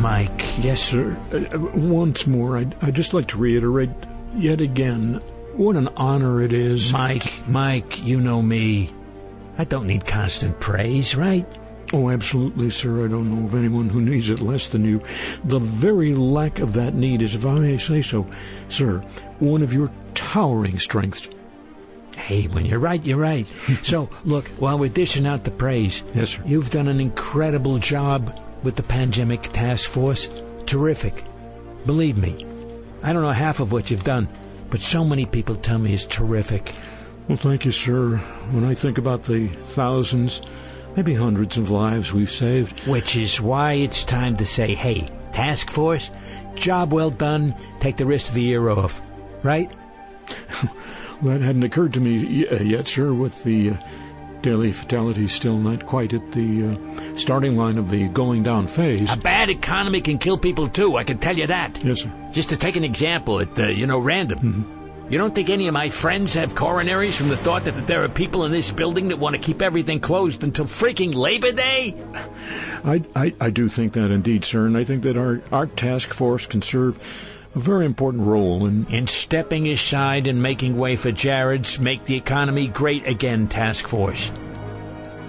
[0.00, 0.44] Mike.
[0.58, 1.16] Yes, sir.
[1.32, 3.90] Uh, uh, once more, I'd, I'd just like to reiterate
[4.34, 5.20] yet again
[5.54, 6.92] what an honor it is.
[6.92, 8.94] Mike, Mike, you know me.
[9.58, 11.46] I don't need constant praise, right?
[11.92, 13.04] Oh, absolutely, sir.
[13.04, 15.02] I don't know of anyone who needs it less than you.
[15.44, 18.26] The very lack of that need is, if I may say so,
[18.68, 18.98] sir,
[19.40, 21.28] one of your towering strengths.
[22.16, 23.46] Hey, when you're right, you're right.
[23.82, 26.42] so, look, while we're dishing out the praise, yes, sir.
[26.46, 30.28] you've done an incredible job with the pandemic task force.
[30.66, 31.24] Terrific.
[31.86, 32.46] Believe me,
[33.02, 34.28] I don't know half of what you've done,
[34.68, 36.72] but so many people tell me it's terrific.
[37.26, 38.18] Well, thank you, sir.
[38.52, 40.42] When I think about the thousands,
[40.96, 42.78] maybe hundreds of lives we've saved.
[42.86, 46.10] Which is why it's time to say, hey, task force,
[46.54, 49.02] job well done, take the rest of the year off.
[49.42, 49.70] Right?
[51.22, 53.76] Well, that hadn't occurred to me yet, sir, with the uh,
[54.40, 59.12] daily fatalities still not quite at the uh, starting line of the going down phase.
[59.12, 61.84] A bad economy can kill people too, I can tell you that.
[61.84, 62.30] Yes, sir.
[62.32, 64.38] Just to take an example at, uh, you know, random.
[64.38, 64.79] Mm-hmm.
[65.10, 68.08] You don't think any of my friends have coronaries from the thought that, there are
[68.08, 72.00] people in this building that want to keep everything closed until freaking Labor Day?
[72.84, 76.14] I, I, I do think that indeed, sir, and I think that our, our task
[76.14, 77.00] force can serve
[77.56, 82.16] a very important role in in stepping aside and making way for Jared's Make the
[82.16, 84.30] Economy Great Again task force.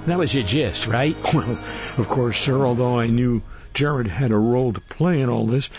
[0.05, 1.15] That was your gist, right?
[1.33, 1.57] Well,
[1.97, 3.41] of course, sir, although I knew
[3.73, 5.69] Jared had a role to play in all this.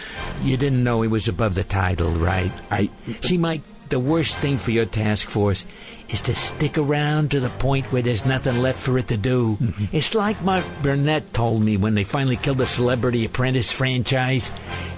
[0.43, 2.53] You didn't know he was above the title, right?
[2.71, 2.91] I
[3.21, 3.63] See, Mike,
[3.93, 5.67] the worst thing for your task force
[6.09, 9.57] is to stick around to the point where there's nothing left for it to do.
[9.57, 9.95] Mm-hmm.
[9.95, 14.51] It's like Mark Burnett told me when they finally killed the Celebrity Apprentice franchise.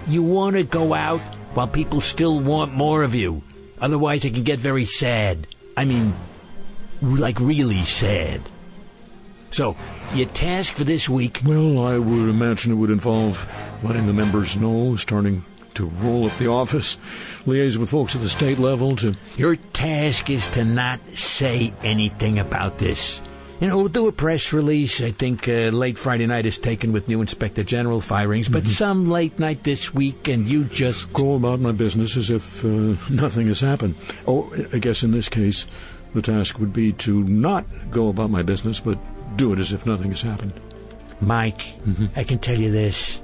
[0.07, 1.21] You want to go out
[1.55, 3.43] while people still want more of you.
[3.81, 5.49] Otherwise, it can get very sad.
[5.77, 6.15] I mean,
[7.03, 8.43] like really sad.
[9.51, 9.77] So,
[10.15, 13.45] your task for this week Well, I would imagine it would involve
[13.83, 15.45] letting the members know, starting
[15.75, 16.99] to roll up the office,
[17.47, 19.15] liaise with folks at the state level to.
[19.37, 23.21] Your task is to not say anything about this.
[23.61, 25.01] You know, we'll do a press release.
[25.01, 29.09] I think uh, late Friday night is taken with new Inspector General firings, but some
[29.09, 33.47] late night this week, and you just Go about my business as if uh, nothing
[33.47, 33.95] has happened.
[34.27, 35.67] Oh, I guess in this case,
[36.15, 38.99] the task would be to not go about my business, but
[39.37, 40.53] do it as if nothing has happened.
[41.21, 41.75] Mike,
[42.17, 43.21] I can tell you this.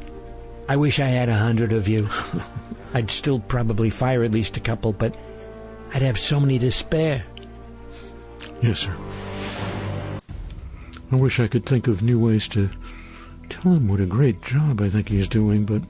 [0.70, 2.08] I wish I had a hundred of you.
[2.94, 5.16] I'd still probably fire at least a couple, but
[5.92, 7.24] I'd have so many to spare.
[8.62, 8.94] Yes, sir.
[11.10, 12.70] I wish I could think of new ways to
[13.48, 15.82] tell him what a great job I think he's doing, but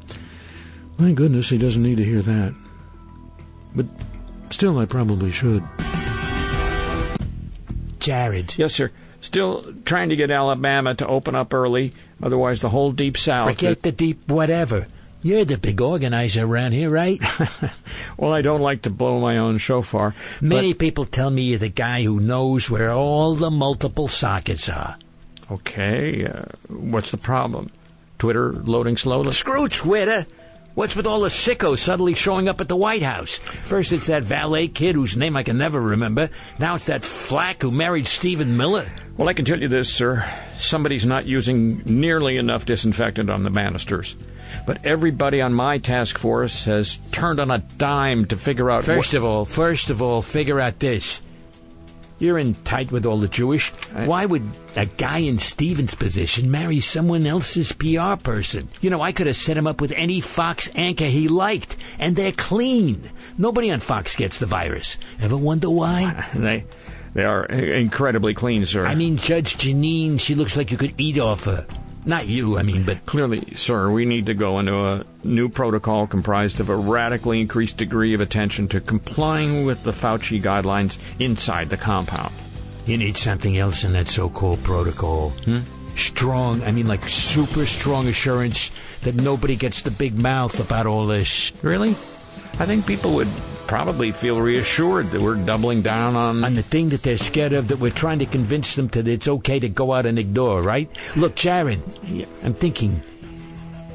[0.96, 2.54] thank goodness he doesn't need to hear that.
[3.74, 3.84] But
[4.48, 5.62] still, I probably should.
[7.98, 8.90] Jared, yes, sir.
[9.20, 11.92] still trying to get Alabama to open up early.
[12.22, 13.48] Otherwise, the whole deep south.
[13.48, 14.86] Forget the deep whatever.
[15.22, 17.20] You're the big organizer around here, right?
[18.16, 20.14] well, I don't like to blow my own shofar.
[20.40, 24.96] Many people tell me you're the guy who knows where all the multiple sockets are.
[25.50, 27.70] Okay, uh, what's the problem?
[28.18, 29.32] Twitter loading slowly?
[29.32, 30.26] Screw Twitter.
[30.74, 33.38] What's with all the sickos suddenly showing up at the White House?
[33.38, 36.30] First it's that valet kid whose name I can never remember.
[36.60, 38.86] Now it's that flack who married Stephen Miller.
[39.16, 40.24] Well, I can tell you this, sir.
[40.56, 44.16] Somebody's not using nearly enough disinfectant on the banisters.
[44.64, 48.84] But everybody on my task force has turned on a dime to figure out.
[48.84, 51.20] First of all, first of all, figure out this.
[52.20, 53.72] You're in tight with all the Jewish.
[53.96, 54.44] I- Why would
[54.76, 58.68] a guy in Stephen's position marry someone else's PR person?
[58.80, 62.14] You know, I could have set him up with any Fox anchor he liked, and
[62.14, 63.10] they're clean.
[63.38, 64.98] Nobody on Fox gets the virus.
[65.20, 66.26] Ever wonder why?
[66.34, 66.64] They,
[67.14, 68.86] they are incredibly clean, sir.
[68.86, 71.66] I mean, Judge Jeanine, she looks like you could eat off her.
[72.04, 76.06] Not you, I mean, but Clearly, sir, we need to go into a new protocol
[76.06, 81.68] comprised of a radically increased degree of attention to complying with the Fauci guidelines inside
[81.68, 82.32] the compound.
[82.86, 85.30] you need something else in that so-called protocol.
[85.44, 85.58] Hmm?
[85.94, 88.70] Strong, I mean, like super strong assurance
[89.02, 91.52] that nobody gets the big mouth about all this.
[91.62, 91.90] Really?
[91.90, 93.28] I think people would
[93.70, 96.42] probably feel reassured that we're doubling down on.
[96.42, 99.08] on the thing that they're scared of that we're trying to convince them to that
[99.12, 100.90] it's okay to go out and ignore, right?
[101.14, 101.80] Look, Sharon,
[102.42, 103.00] I'm thinking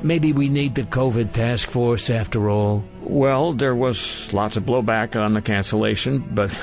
[0.02, 2.86] maybe we need the COVID task force after all.
[3.02, 6.58] Well, there was lots of blowback on the cancellation, but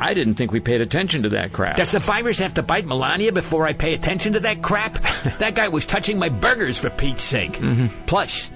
[0.00, 1.76] I didn't think we paid attention to that crap.
[1.76, 5.02] Does the virus have to bite Melania before I pay attention to that crap?
[5.38, 7.58] that guy was touching my burgers for Pete's sake.
[7.58, 8.06] Mm-hmm.
[8.06, 8.50] Plus,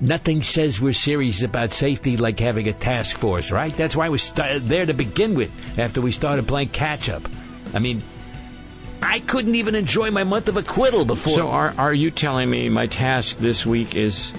[0.00, 3.74] nothing says we're serious about safety like having a task force, right?
[3.76, 7.22] That's why we're st- there to begin with after we started playing catch up.
[7.74, 8.02] I mean,
[9.02, 11.32] I couldn't even enjoy my month of acquittal before.
[11.32, 14.32] So, are, are you telling me my task this week is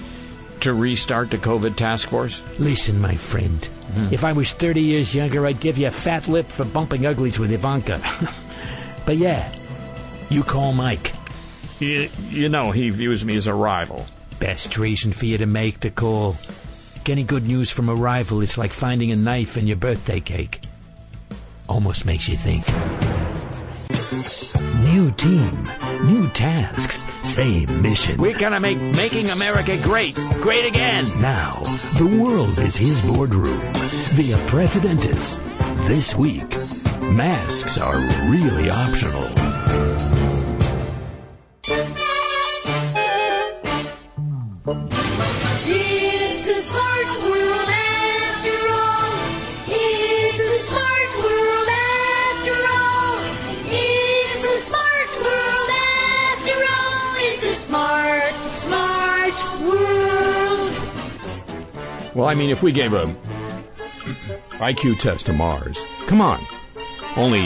[0.60, 2.42] to restart the COVID task force?
[2.58, 3.64] Listen, my friend.
[3.64, 4.12] Hmm.
[4.12, 7.38] If I was 30 years younger, I'd give you a fat lip for bumping uglies
[7.38, 8.00] with Ivanka.
[9.06, 9.52] but yeah,
[10.30, 11.12] you call Mike.
[11.80, 14.06] You, you know, he views me as a rival.
[14.42, 16.34] Best reason for you to make the call.
[17.04, 20.62] Getting good news from a rival is like finding a knife in your birthday cake.
[21.68, 22.66] Almost makes you think.
[24.82, 25.70] New team,
[26.02, 28.20] new tasks, same mission.
[28.20, 31.04] We're gonna make making America great, great again.
[31.20, 31.60] Now,
[31.96, 33.60] the world is his boardroom.
[34.16, 35.38] The Presidentis.
[35.86, 36.50] This week,
[37.12, 37.96] masks are
[38.28, 39.51] really optional.
[62.22, 63.06] Well, I mean, if we gave a
[64.62, 66.38] IQ test to Mars, come on.
[67.16, 67.44] Only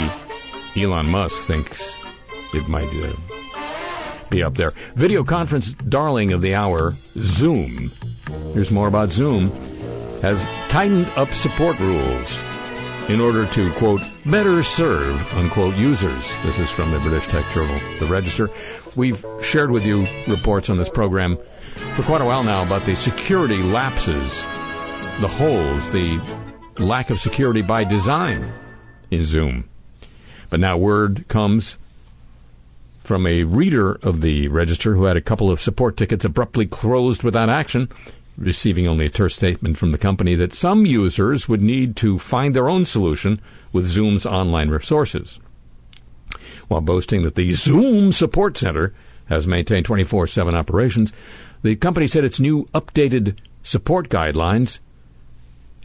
[0.76, 2.14] Elon Musk thinks
[2.52, 3.16] it might uh,
[4.28, 4.72] be up there.
[4.94, 7.90] Video conference darling of the hour, Zoom.
[8.52, 9.50] Here's more about Zoom.
[10.20, 12.38] Has tightened up support rules
[13.08, 16.34] in order to, quote, better serve, unquote, users.
[16.42, 18.50] This is from the British tech journal, The Register.
[18.94, 21.38] We've shared with you reports on this program
[21.94, 24.44] for quite a while now about the security lapses,
[25.20, 26.20] the holes, the
[26.78, 28.44] lack of security by design
[29.10, 29.66] in Zoom.
[30.50, 31.78] But now word comes
[33.02, 37.22] from a reader of the register who had a couple of support tickets abruptly closed
[37.22, 37.88] without action,
[38.36, 42.54] receiving only a terse statement from the company that some users would need to find
[42.54, 43.40] their own solution
[43.72, 45.40] with Zoom's online resources.
[46.68, 48.92] While boasting that the Zoom Support Center
[49.30, 51.14] has maintained 24 7 operations,
[51.62, 54.78] the company said its new updated support guidelines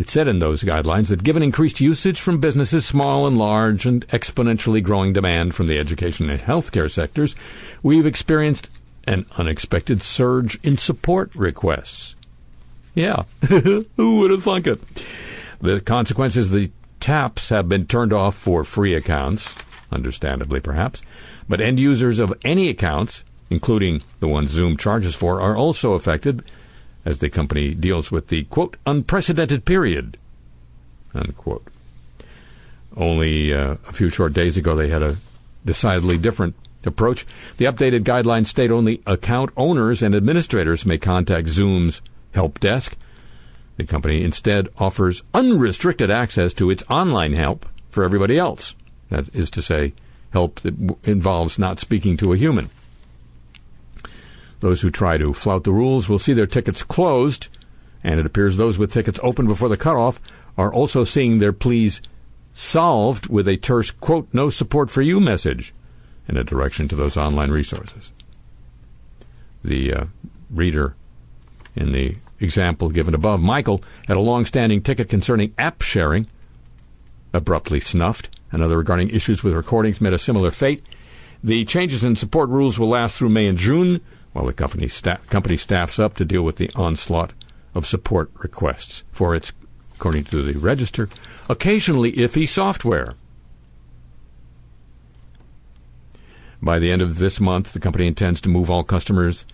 [0.01, 4.07] it said in those guidelines that given increased usage from businesses small and large and
[4.07, 7.35] exponentially growing demand from the education and healthcare sectors,
[7.83, 8.67] we've experienced
[9.05, 12.15] an unexpected surge in support requests.
[12.95, 14.79] Yeah, who would have thunk it?
[15.61, 19.53] The consequence is the taps have been turned off for free accounts,
[19.91, 21.03] understandably perhaps,
[21.47, 26.43] but end users of any accounts, including the ones Zoom charges for, are also affected
[27.05, 30.17] as the company deals with the quote unprecedented period
[31.13, 31.67] unquote.
[32.95, 35.17] Only uh, a few short days ago, they had a
[35.65, 37.25] decidedly different approach.
[37.57, 42.01] The updated guidelines state only account owners and administrators may contact Zoom's
[42.33, 42.95] help desk.
[43.77, 48.75] The company instead offers unrestricted access to its online help for everybody else.
[49.09, 49.93] That is to say,
[50.31, 52.69] help that involves not speaking to a human.
[54.61, 57.49] Those who try to flout the rules will see their tickets closed,
[58.03, 60.21] and it appears those with tickets open before the cutoff
[60.57, 62.01] are also seeing their pleas
[62.53, 65.73] solved with a terse, quote, no support for you message
[66.27, 68.11] in a direction to those online resources.
[69.63, 70.05] The uh,
[70.49, 70.95] reader
[71.75, 76.27] in the example given above, Michael had a long standing ticket concerning app sharing,
[77.33, 78.29] abruptly snuffed.
[78.51, 80.85] Another regarding issues with recordings met a similar fate.
[81.43, 84.01] The changes in support rules will last through May and June,
[84.33, 87.33] while the company, sta- company staffs up to deal with the onslaught
[87.73, 89.51] of support requests for its,
[89.95, 91.09] according to the register,
[91.49, 93.15] occasionally iffy software.
[96.61, 99.45] By the end of this month, the company intends to move all customers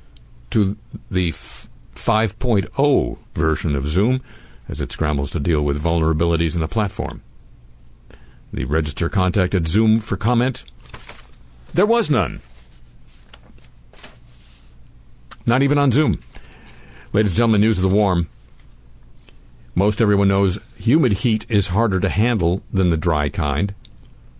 [0.49, 0.77] to
[1.09, 4.21] the f- 5.0 version of Zoom
[4.69, 7.21] as it scrambles to deal with vulnerabilities in the platform.
[8.51, 10.65] The register contacted Zoom for comment.
[11.73, 12.41] There was none.
[15.47, 16.19] Not even on Zoom.
[17.13, 18.27] Ladies and gentlemen, news of the warm.
[19.75, 23.73] Most everyone knows humid heat is harder to handle than the dry kind.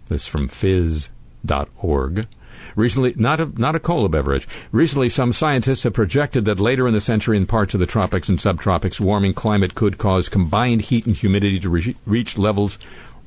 [0.09, 2.27] This from phys.org.
[2.75, 4.47] Recently, not a, not a cola beverage.
[4.73, 8.27] Recently, some scientists have projected that later in the century in parts of the tropics
[8.27, 12.77] and subtropics, warming climate could cause combined heat and humidity to re- reach levels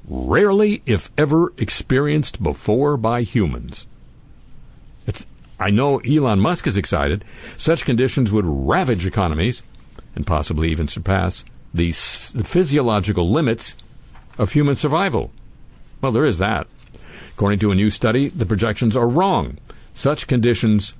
[0.06, 3.86] rarely, if ever, experienced before by humans.
[5.60, 7.24] I know Elon Musk is excited.
[7.56, 9.62] Such conditions would ravage economies
[10.16, 11.44] and possibly even surpass
[11.74, 13.76] the, s- the physiological limits
[14.38, 15.30] of human survival.
[16.00, 16.66] Well, there is that.
[17.34, 19.58] According to a new study, the projections are wrong.
[19.92, 20.94] Such conditions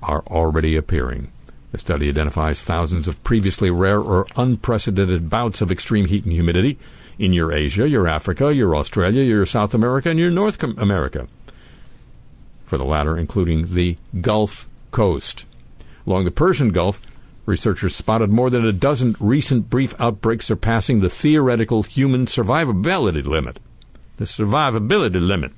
[0.00, 1.32] are already appearing.
[1.72, 6.78] The study identifies thousands of previously rare or unprecedented bouts of extreme heat and humidity
[7.18, 11.26] in your Asia, your Africa, your Australia, your South America, and your North America.
[12.68, 15.46] For the latter, including the Gulf Coast.
[16.06, 17.00] Along the Persian Gulf,
[17.46, 23.58] researchers spotted more than a dozen recent brief outbreaks surpassing the theoretical human survivability limit.
[24.18, 25.52] The survivability limit.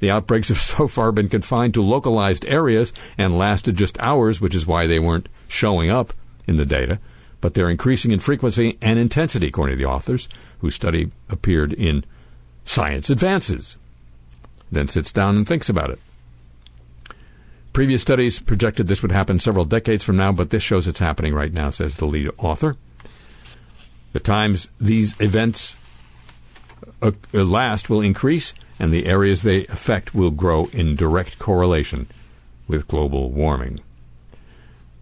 [0.00, 4.56] The outbreaks have so far been confined to localized areas and lasted just hours, which
[4.56, 6.12] is why they weren't showing up
[6.48, 6.98] in the data.
[7.40, 12.02] But they're increasing in frequency and intensity, according to the authors, whose study appeared in
[12.64, 13.78] Science Advances.
[14.72, 16.00] Then sits down and thinks about it.
[17.76, 21.34] Previous studies projected this would happen several decades from now, but this shows it's happening
[21.34, 22.74] right now, says the lead author.
[24.14, 25.76] The times these events
[27.02, 32.06] uh, uh, last will increase, and the areas they affect will grow in direct correlation
[32.66, 33.80] with global warming.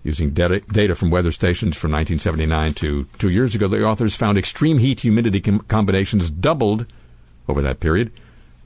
[0.02, 4.78] Using data, from weather stations from 1979 to two years ago, the authors found extreme
[4.78, 6.86] heat humidity com- combinations doubled
[7.46, 8.10] over that period.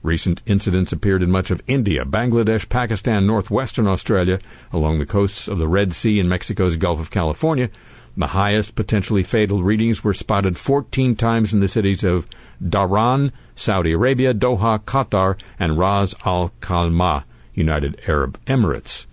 [0.03, 4.39] Recent incidents appeared in much of India, Bangladesh, Pakistan, northwestern Australia,
[4.73, 7.69] along the coasts of the Red Sea and Mexico's Gulf of California.
[8.17, 12.29] The highest potentially fatal readings were spotted 14 times in the cities of
[12.63, 17.25] Dhahran, Saudi Arabia, Doha, Qatar, and Ras Al Khaimah,
[17.55, 19.07] United Arab Emirates.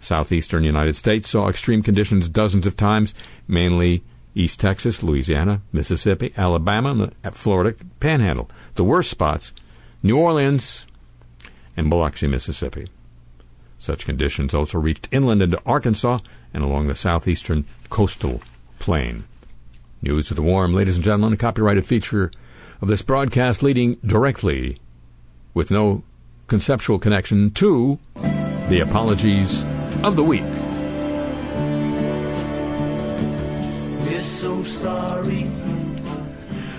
[0.00, 3.12] Southeastern United States saw extreme conditions dozens of times,
[3.48, 4.04] mainly
[4.34, 8.50] East Texas, Louisiana, Mississippi, Alabama, Florida Panhandle.
[8.74, 9.52] The worst spots,
[10.02, 10.86] New Orleans
[11.76, 12.88] and Biloxi, Mississippi.
[13.78, 16.18] Such conditions also reached inland into Arkansas
[16.52, 18.42] and along the southeastern coastal
[18.78, 19.24] plain.
[20.02, 22.30] News of the Warm, ladies and gentlemen, a copyrighted feature
[22.80, 24.78] of this broadcast leading directly,
[25.54, 26.02] with no
[26.46, 27.98] conceptual connection, to
[28.68, 29.64] the apologies
[30.04, 30.67] of the week.
[34.38, 35.50] So sorry.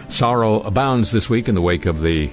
[0.08, 2.30] Sorrow abounds this week in the wake of the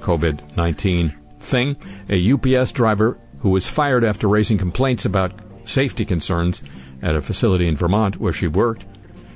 [0.00, 1.76] COVID 19 thing.
[2.08, 6.62] A UPS driver who was fired after raising complaints about safety concerns
[7.02, 8.86] at a facility in Vermont where she worked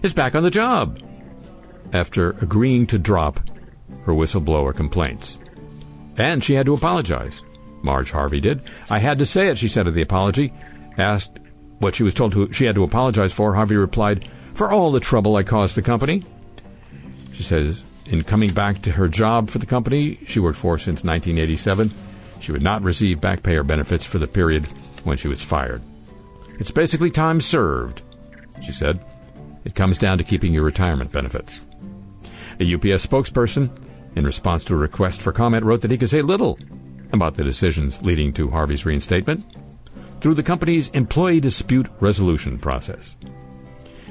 [0.03, 0.99] is back on the job
[1.93, 3.39] after agreeing to drop
[4.05, 5.39] her whistleblower complaints.
[6.17, 7.43] And she had to apologize.
[7.83, 8.63] Marge Harvey did.
[8.89, 10.55] I had to say it, she said of the apology.
[10.97, 11.39] Asked
[11.81, 14.27] what she was told to, she had to apologize for, Harvey replied,
[14.59, 16.25] For all the trouble I caused the company.
[17.31, 21.05] She says, in coming back to her job for the company she worked for since
[21.05, 21.93] 1987,
[22.41, 24.67] she would not receive back pay or benefits for the period
[25.05, 25.81] when she was fired.
[26.59, 28.03] It's basically time served,
[28.61, 28.99] she said.
[29.65, 31.61] It comes down to keeping your retirement benefits.
[32.59, 33.71] A UPS spokesperson,
[34.17, 36.59] in response to a request for comment, wrote that he could say little
[37.13, 39.45] about the decisions leading to Harvey's reinstatement
[40.21, 43.15] through the company's employee dispute resolution process.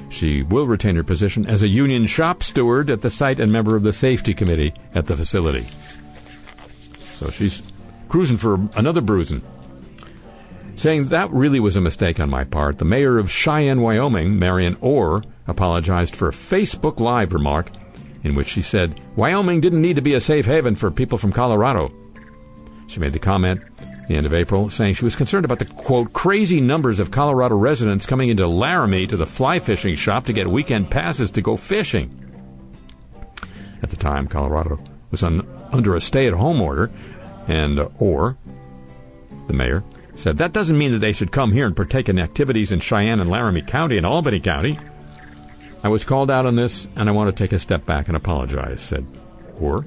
[0.08, 3.76] She will retain her position as a union shop steward at the site and member
[3.76, 5.66] of the safety committee at the facility.
[7.14, 7.62] So she's
[8.08, 9.42] cruising for another bruising.
[10.76, 14.76] Saying that really was a mistake on my part, the mayor of Cheyenne, Wyoming, Marian
[14.80, 17.70] Orr, apologized for a Facebook Live remark
[18.22, 21.32] in which she said Wyoming didn't need to be a safe haven for people from
[21.32, 21.92] Colorado.
[22.88, 23.60] She made the comment
[24.08, 27.54] the end of April saying she was concerned about the quote crazy numbers of Colorado
[27.54, 31.56] residents coming into Laramie to the fly fishing shop to get weekend passes to go
[31.56, 32.10] fishing.
[33.82, 34.80] At the time, Colorado
[35.10, 36.90] was on, under a stay at home order,
[37.46, 38.36] and uh, Orr,
[39.46, 39.84] the mayor,
[40.14, 43.20] said that doesn't mean that they should come here and partake in activities in Cheyenne
[43.20, 44.78] and Laramie County and Albany County.
[45.84, 48.16] I was called out on this, and I want to take a step back and
[48.16, 49.06] apologize, said
[49.60, 49.84] Orr.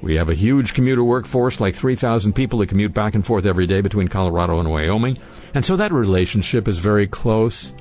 [0.00, 3.66] We have a huge commuter workforce, like 3,000 people that commute back and forth every
[3.66, 5.18] day between Colorado and Wyoming,
[5.54, 7.74] and so that relationship is very close.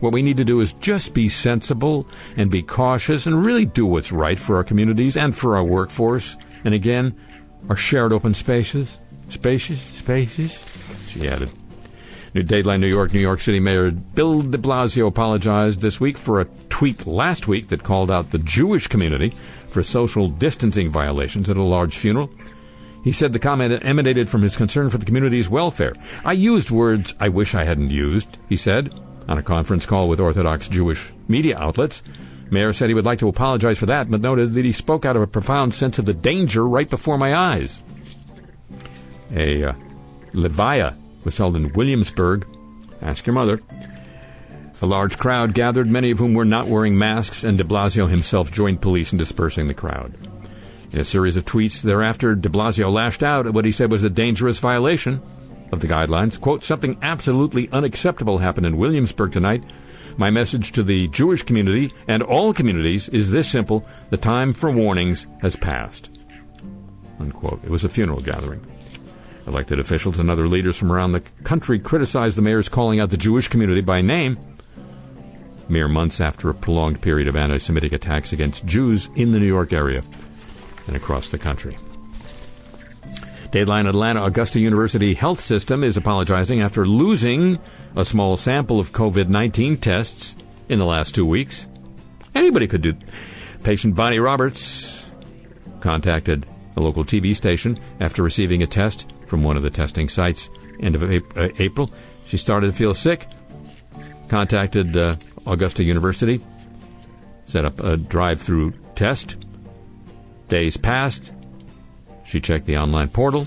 [0.00, 2.06] What we need to do is just be sensible
[2.36, 6.36] and be cautious and really do what's right for our communities and for our workforce.
[6.64, 7.14] And again,
[7.68, 8.98] our shared open spaces.
[9.28, 9.80] Spaces?
[9.80, 10.58] Spaces?
[11.06, 11.52] She added.
[12.34, 16.40] New Dateline New York, New York City Mayor Bill de Blasio apologized this week for
[16.40, 19.32] a tweet last week that called out the Jewish community
[19.72, 22.30] for social distancing violations at a large funeral.
[23.02, 25.92] He said the comment emanated from his concern for the community's welfare.
[26.24, 28.94] I used words I wish I hadn't used, he said,
[29.28, 32.02] on a conference call with Orthodox Jewish media outlets.
[32.50, 35.16] Mayor said he would like to apologize for that, but noted that he spoke out
[35.16, 37.82] of a profound sense of the danger right before my eyes.
[39.34, 39.72] A uh,
[40.34, 40.94] Levaya
[41.24, 42.46] was held in Williamsburg.
[43.00, 43.60] Ask your mother.
[44.82, 48.50] A large crowd gathered, many of whom were not wearing masks, and de Blasio himself
[48.50, 50.12] joined police in dispersing the crowd.
[50.90, 54.02] In a series of tweets thereafter, de Blasio lashed out at what he said was
[54.02, 55.22] a dangerous violation
[55.70, 56.38] of the guidelines.
[56.38, 59.62] Quote, something absolutely unacceptable happened in Williamsburg tonight.
[60.16, 64.72] My message to the Jewish community and all communities is this simple the time for
[64.72, 66.10] warnings has passed.
[67.20, 67.62] Unquote.
[67.62, 68.66] It was a funeral gathering.
[69.46, 73.16] Elected officials and other leaders from around the country criticized the mayor's calling out the
[73.16, 74.36] Jewish community by name
[75.68, 79.46] mere months after a prolonged period of anti Semitic attacks against Jews in the New
[79.46, 80.02] York area
[80.86, 81.76] and across the country.
[83.52, 87.58] Dateline Atlanta Augusta University Health System is apologizing after losing
[87.94, 90.36] a small sample of COVID 19 tests
[90.68, 91.66] in the last two weeks.
[92.34, 92.94] Anybody could do.
[93.62, 95.04] Patient Bonnie Roberts
[95.80, 96.46] contacted
[96.76, 100.48] a local TV station after receiving a test from one of the testing sites
[100.80, 101.90] end of uh, April.
[102.24, 103.26] She started to feel sick,
[104.28, 105.16] contacted uh,
[105.46, 106.40] Augusta University,
[107.44, 109.36] set up a drive through test.
[110.48, 111.32] Days passed.
[112.24, 113.46] She checked the online portal,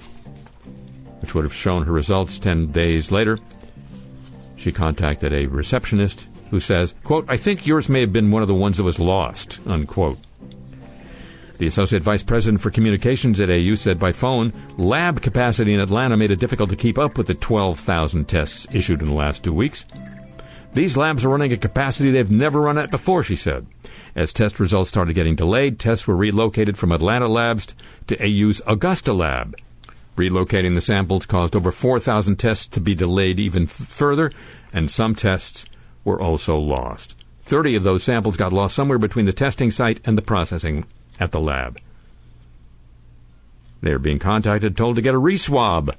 [1.19, 3.39] which would have shown her results 10 days later.
[4.55, 8.47] She contacted a receptionist who says, quote, I think yours may have been one of
[8.47, 10.17] the ones that was lost, unquote.
[11.57, 16.17] The Associate Vice President for Communications at AU said by phone, lab capacity in Atlanta
[16.17, 19.53] made it difficult to keep up with the 12,000 tests issued in the last two
[19.53, 19.85] weeks.
[20.75, 23.65] These labs are running at capacity they've never run at before, she said.
[24.13, 27.73] As test results started getting delayed, tests were relocated from Atlanta labs
[28.07, 29.55] to AU's Augusta lab.
[30.17, 34.33] Relocating the samples caused over 4,000 tests to be delayed even f- further,
[34.73, 35.65] and some tests
[36.03, 37.15] were also lost.
[37.43, 40.85] 30 of those samples got lost somewhere between the testing site and the processing
[41.21, 41.79] at the lab.
[43.79, 45.95] They are being contacted, told to get a reswab.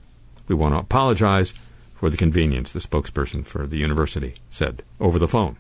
[0.49, 1.55] We want to apologize
[1.97, 5.57] for the convenience, the spokesperson for the university said over the phone.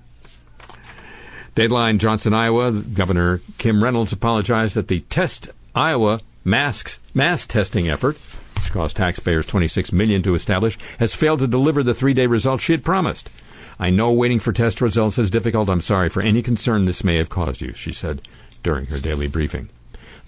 [1.54, 8.18] Deadline Johnston, Iowa, Governor Kim Reynolds apologized that the Test Iowa masks, mass testing effort,
[8.56, 12.72] which cost taxpayers 26 million to establish, has failed to deliver the three-day results she
[12.72, 13.30] had promised.
[13.78, 15.68] I know waiting for test results is difficult.
[15.68, 18.22] I'm sorry for any concern this may have caused you, she said
[18.62, 19.68] during her daily briefing.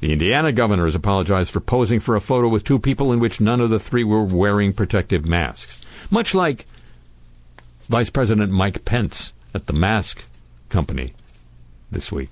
[0.00, 3.40] The Indiana governor has apologized for posing for a photo with two people in which
[3.40, 5.80] none of the three were wearing protective masks.
[6.10, 6.66] Much like
[7.88, 10.24] Vice President Mike Pence at the mask
[10.68, 11.14] company
[11.90, 12.30] this week.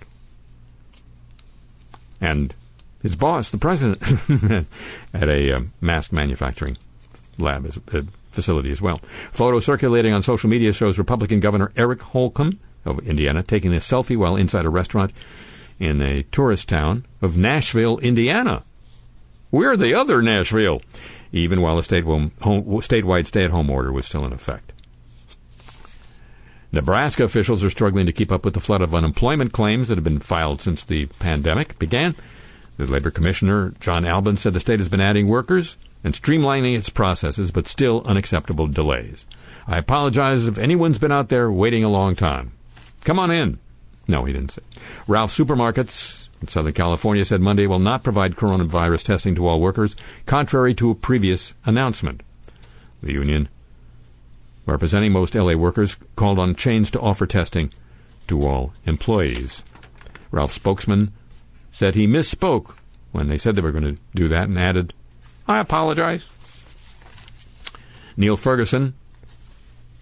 [2.20, 2.54] And
[3.02, 4.02] his boss, the president,
[5.14, 6.76] at a uh, mask manufacturing
[7.38, 9.00] lab as, uh, facility as well.
[9.32, 14.16] Photo circulating on social media shows Republican Governor Eric Holcomb of Indiana taking a selfie
[14.16, 15.12] while inside a restaurant
[15.78, 18.64] in a tourist town of Nashville, Indiana.
[19.50, 20.82] We're the other Nashville,
[21.32, 24.72] even while home, statewide stay at home order was still in effect.
[26.72, 30.04] Nebraska officials are struggling to keep up with the flood of unemployment claims that have
[30.04, 32.14] been filed since the pandemic began.
[32.76, 36.90] The labor commissioner, John Albin, said the state has been adding workers and streamlining its
[36.90, 39.24] processes, but still unacceptable delays.
[39.66, 42.52] I apologize if anyone's been out there waiting a long time.
[43.04, 43.58] Come on in.
[44.08, 44.62] No, he didn't say.
[45.06, 49.96] Ralph Supermarkets in Southern California said Monday will not provide coronavirus testing to all workers,
[50.26, 52.22] contrary to a previous announcement.
[53.02, 53.48] The union,
[54.64, 57.72] representing most LA workers, called on chains to offer testing
[58.28, 59.62] to all employees.
[60.30, 61.12] Ralph's spokesman
[61.70, 62.74] said he misspoke
[63.12, 64.92] when they said they were going to do that and added,
[65.48, 66.28] I apologize.
[68.16, 68.94] Neil Ferguson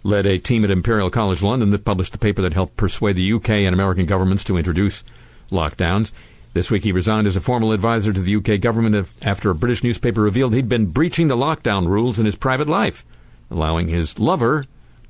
[0.05, 3.33] led a team at Imperial College London that published a paper that helped persuade the
[3.33, 5.03] UK and American governments to introduce
[5.51, 6.13] lockdowns.
[6.53, 9.83] This week he resigned as a formal advisor to the UK government after a British
[9.83, 13.05] newspaper revealed he'd been breaching the lockdown rules in his private life,
[13.51, 14.65] allowing his lover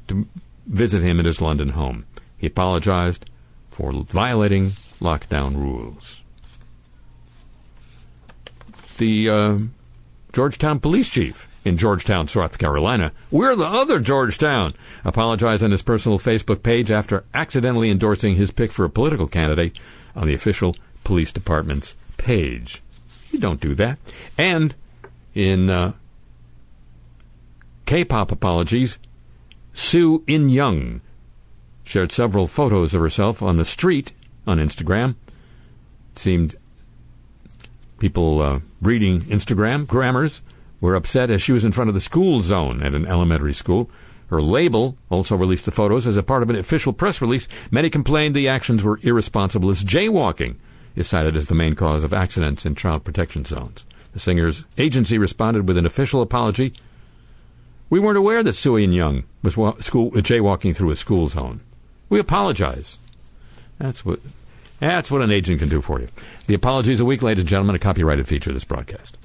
[0.08, 0.26] to
[0.66, 2.06] visit him at his London home.
[2.38, 3.28] He apologized
[3.68, 4.70] for violating
[5.00, 6.22] lockdown rules.
[8.96, 9.58] The uh,
[10.32, 13.12] Georgetown police chief in Georgetown, South Carolina.
[13.30, 14.74] We're the other Georgetown.
[15.04, 19.78] Apologized on his personal Facebook page after accidentally endorsing his pick for a political candidate
[20.14, 22.82] on the official police department's page.
[23.32, 23.98] You don't do that.
[24.38, 24.74] And
[25.34, 25.92] in uh,
[27.86, 28.98] K-pop apologies,
[29.74, 31.00] Seo In Young
[31.82, 34.12] shared several photos of herself on the street
[34.46, 35.16] on Instagram.
[36.12, 36.54] It seemed
[37.98, 40.40] people uh, reading Instagrammers
[40.80, 43.90] were upset as she was in front of the school zone at an elementary school.
[44.28, 47.46] Her label also released the photos as a part of an official press release.
[47.70, 50.56] Many complained the actions were irresponsible as jaywalking
[50.96, 53.84] is cited as the main cause of accidents in child protection zones.
[54.12, 56.72] The singer's agency responded with an official apology.
[57.90, 61.26] We weren't aware that Seo In Young was wa- school, uh, jaywalking through a school
[61.26, 61.60] zone.
[62.08, 62.98] We apologize.
[63.78, 64.20] That's what
[64.80, 66.08] that's what an agent can do for you.
[66.46, 69.16] The apology is a week, ladies and gentlemen, a copyrighted feature of this broadcast.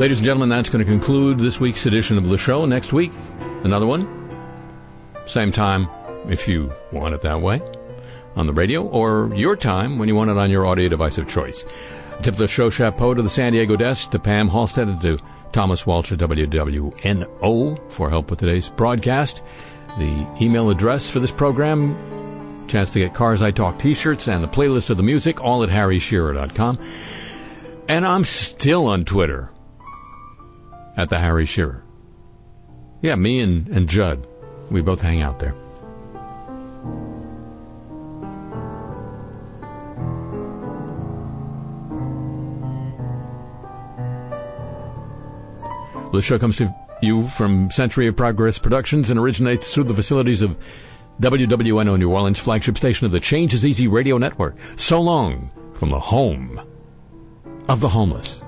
[0.00, 2.64] Ladies and gentlemen, that's going to conclude this week's edition of the show.
[2.64, 3.12] Next week,
[3.64, 4.08] another one.
[5.26, 5.90] Same time,
[6.26, 7.60] if you want it that way,
[8.34, 11.28] on the radio, or your time when you want it on your audio device of
[11.28, 11.66] choice.
[12.22, 15.18] Tip the show chapeau to the San Diego desk, to Pam Halstead, and to
[15.52, 19.42] Thomas Walsh at WWNO for help with today's broadcast.
[19.98, 24.48] The email address for this program, chance to get Cars I Talk t-shirts and the
[24.48, 26.78] playlist of the music, all at harryshearer.com.
[27.86, 29.50] And I'm still on Twitter
[30.96, 31.82] at the Harry Shearer.
[33.02, 34.26] Yeah, me and, and Judd.
[34.70, 35.54] We both hang out there.
[46.12, 50.42] The show comes to you from Century of Progress Productions and originates through the facilities
[50.42, 50.58] of
[51.20, 54.56] WWNO New Orleans, flagship station of the Change is Easy radio network.
[54.76, 56.60] So long from the home
[57.68, 58.42] of the homeless.